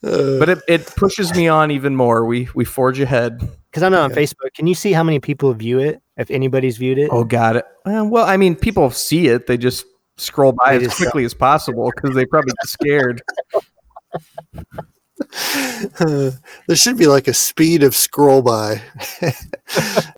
But 0.01 0.47
it, 0.47 0.59
it 0.67 0.85
pushes 0.95 1.33
me 1.33 1.47
on 1.47 1.71
even 1.71 1.95
more. 1.95 2.23
We 2.23 2.47
we 2.53 2.63
forge 2.65 2.99
ahead. 2.99 3.39
Because 3.69 3.81
I'm 3.83 3.91
not 3.91 4.03
on 4.03 4.11
Yeah. 4.11 4.17
Facebook. 4.17 4.53
Can 4.53 4.67
you 4.67 4.75
see 4.75 4.93
how 4.93 5.03
many 5.03 5.19
people 5.19 5.51
view 5.53 5.79
it? 5.79 6.01
If 6.17 6.29
anybody's 6.31 6.77
viewed 6.77 6.99
it? 6.99 7.09
Oh, 7.11 7.23
got 7.23 7.55
it. 7.55 7.65
Uh, 7.83 8.05
well, 8.05 8.25
I 8.25 8.37
mean, 8.37 8.55
people 8.55 8.89
see 8.91 9.27
it. 9.27 9.47
They 9.47 9.57
just 9.57 9.85
scroll 10.17 10.51
by 10.51 10.77
They 10.77 10.85
as 10.85 10.91
just 10.91 10.97
quickly 10.97 11.25
as 11.25 11.33
possible 11.33 11.91
because 11.93 12.15
they 12.15 12.25
probably 12.25 12.53
get 12.61 12.69
scared. 12.69 13.21
there 15.99 16.75
should 16.75 16.97
be 16.97 17.07
like 17.07 17.27
a 17.27 17.33
speed 17.33 17.83
of 17.83 17.95
scroll 17.95 18.41
by. 18.41 18.81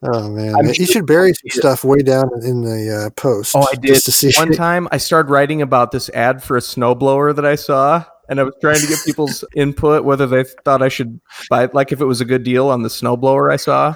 oh 0.03 0.29
man, 0.29 0.55
I'm 0.55 0.67
you 0.67 0.85
should 0.85 1.05
bury 1.05 1.33
some 1.33 1.49
stuff 1.49 1.83
way 1.83 1.99
down 1.99 2.29
in 2.43 2.61
the 2.61 3.05
uh, 3.05 3.09
post. 3.11 3.55
Oh, 3.55 3.67
I 3.71 3.75
did. 3.75 3.95
to 3.95 4.11
see. 4.11 4.31
One 4.37 4.51
time, 4.53 4.87
I 4.91 4.97
started 4.97 5.29
writing 5.29 5.61
about 5.61 5.91
this 5.91 6.09
ad 6.09 6.43
for 6.43 6.57
a 6.57 6.61
snowblower 6.61 7.35
that 7.35 7.45
I 7.45 7.55
saw, 7.55 8.03
and 8.29 8.39
I 8.39 8.43
was 8.43 8.53
trying 8.61 8.79
to 8.79 8.87
get 8.87 8.99
people's 9.05 9.43
input 9.55 10.03
whether 10.03 10.27
they 10.27 10.43
thought 10.63 10.81
I 10.81 10.89
should 10.89 11.19
buy, 11.49 11.63
it, 11.63 11.73
like, 11.73 11.91
if 11.91 12.01
it 12.01 12.05
was 12.05 12.21
a 12.21 12.25
good 12.25 12.43
deal 12.43 12.69
on 12.69 12.83
the 12.83 12.89
snowblower 12.89 13.51
I 13.51 13.57
saw. 13.57 13.95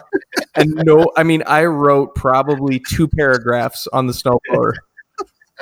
And 0.56 0.74
no, 0.84 1.12
I 1.16 1.24
mean, 1.24 1.44
I 1.46 1.66
wrote 1.66 2.16
probably 2.16 2.82
two 2.90 3.08
paragraphs 3.08 3.88
on 3.94 4.08
the 4.08 4.14
snowblower. 4.14 4.74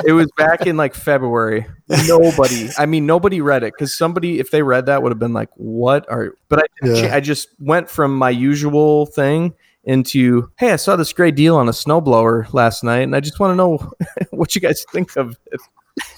It 0.05 0.13
was 0.13 0.29
back 0.37 0.65
in 0.65 0.77
like 0.77 0.95
February. 0.95 1.65
Nobody, 2.07 2.69
I 2.77 2.85
mean, 2.85 3.05
nobody 3.05 3.41
read 3.41 3.63
it 3.63 3.73
because 3.73 3.95
somebody, 3.95 4.39
if 4.39 4.49
they 4.49 4.63
read 4.63 4.85
that, 4.85 5.03
would 5.03 5.11
have 5.11 5.19
been 5.19 5.33
like, 5.33 5.49
"What 5.55 6.09
are?" 6.09 6.35
But 6.49 6.59
I, 6.59 6.87
Yeah. 6.87 7.15
I 7.15 7.19
just 7.19 7.49
went 7.59 7.89
from 7.89 8.17
my 8.17 8.29
usual 8.29 9.05
thing 9.05 9.53
into, 9.83 10.49
hey, 10.57 10.71
I 10.71 10.75
saw 10.75 10.95
this 10.95 11.11
great 11.11 11.35
deal 11.35 11.57
on 11.57 11.67
a 11.67 11.71
snowblower 11.71 12.51
last 12.53 12.83
night, 12.83 13.01
and 13.01 13.15
I 13.15 13.19
just 13.19 13.39
want 13.39 13.51
to 13.51 13.55
know 13.55 13.91
what 14.31 14.55
you 14.55 14.61
guys 14.61 14.85
think 14.91 15.15
of 15.17 15.37
it. 15.47 15.59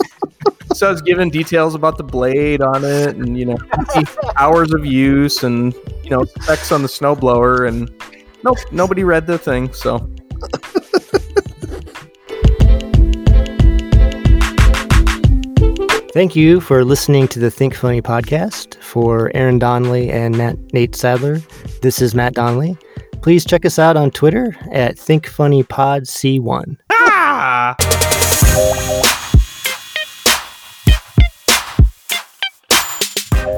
so 0.75 0.87
I 0.87 0.91
was 0.91 1.01
given 1.01 1.29
details 1.29 1.73
about 1.73 1.97
the 1.97 2.03
blade 2.03 2.61
on 2.61 2.83
it, 2.83 3.15
and 3.15 3.37
you 3.37 3.45
know, 3.45 3.57
hours 4.37 4.71
of 4.73 4.85
use, 4.85 5.43
and 5.43 5.73
you 6.03 6.09
know, 6.09 6.25
specs 6.25 6.71
on 6.71 6.83
the 6.83 6.87
snowblower, 6.87 7.67
and 7.67 7.91
nope, 8.43 8.57
nobody 8.71 9.03
read 9.03 9.25
the 9.25 9.37
thing. 9.37 9.73
So 9.73 10.07
Thank 16.13 16.35
you 16.35 16.61
for 16.61 16.85
listening 16.85 17.27
to 17.29 17.39
the 17.39 17.49
Think 17.49 17.73
Funny 17.73 17.99
podcast. 17.99 18.75
For 18.75 19.31
Aaron 19.33 19.57
Donley 19.57 20.11
and 20.11 20.37
Matt, 20.37 20.57
Nate 20.71 20.95
Sadler, 20.95 21.41
this 21.81 22.03
is 22.03 22.13
Matt 22.13 22.35
Donley. 22.35 22.77
Please 23.23 23.43
check 23.43 23.65
us 23.65 23.79
out 23.79 23.97
on 23.97 24.11
Twitter 24.11 24.55
at 24.71 24.95
ThinkFunnyPodC1. 24.95 26.77
ah. 26.91 27.75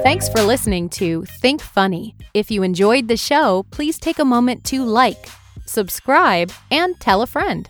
Thanks 0.02 0.28
for 0.30 0.40
listening 0.40 0.88
to 0.90 1.24
Think 1.42 1.60
Funny. 1.60 2.16
If 2.32 2.50
you 2.50 2.62
enjoyed 2.62 3.08
the 3.08 3.18
show, 3.18 3.66
please 3.70 3.98
take 3.98 4.18
a 4.18 4.24
moment 4.24 4.64
to 4.64 4.82
like, 4.82 5.28
subscribe, 5.66 6.50
and 6.70 6.98
tell 7.00 7.20
a 7.20 7.26
friend. 7.26 7.68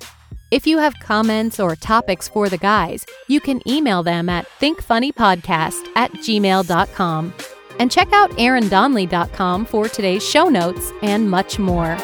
If 0.50 0.64
you 0.64 0.78
have 0.78 0.98
comments 1.00 1.58
or 1.58 1.74
topics 1.74 2.28
for 2.28 2.48
the 2.48 2.56
guys, 2.56 3.04
you 3.26 3.40
can 3.40 3.66
email 3.68 4.04
them 4.04 4.28
at 4.28 4.46
thinkfunnypodcast 4.60 5.88
at 5.96 6.12
gmail.com. 6.12 7.34
And 7.78 7.90
check 7.90 8.12
out 8.12 8.30
aarondonley.com 8.30 9.66
for 9.66 9.88
today's 9.88 10.26
show 10.26 10.48
notes 10.48 10.92
and 11.02 11.28
much 11.28 11.58
more. 11.58 11.96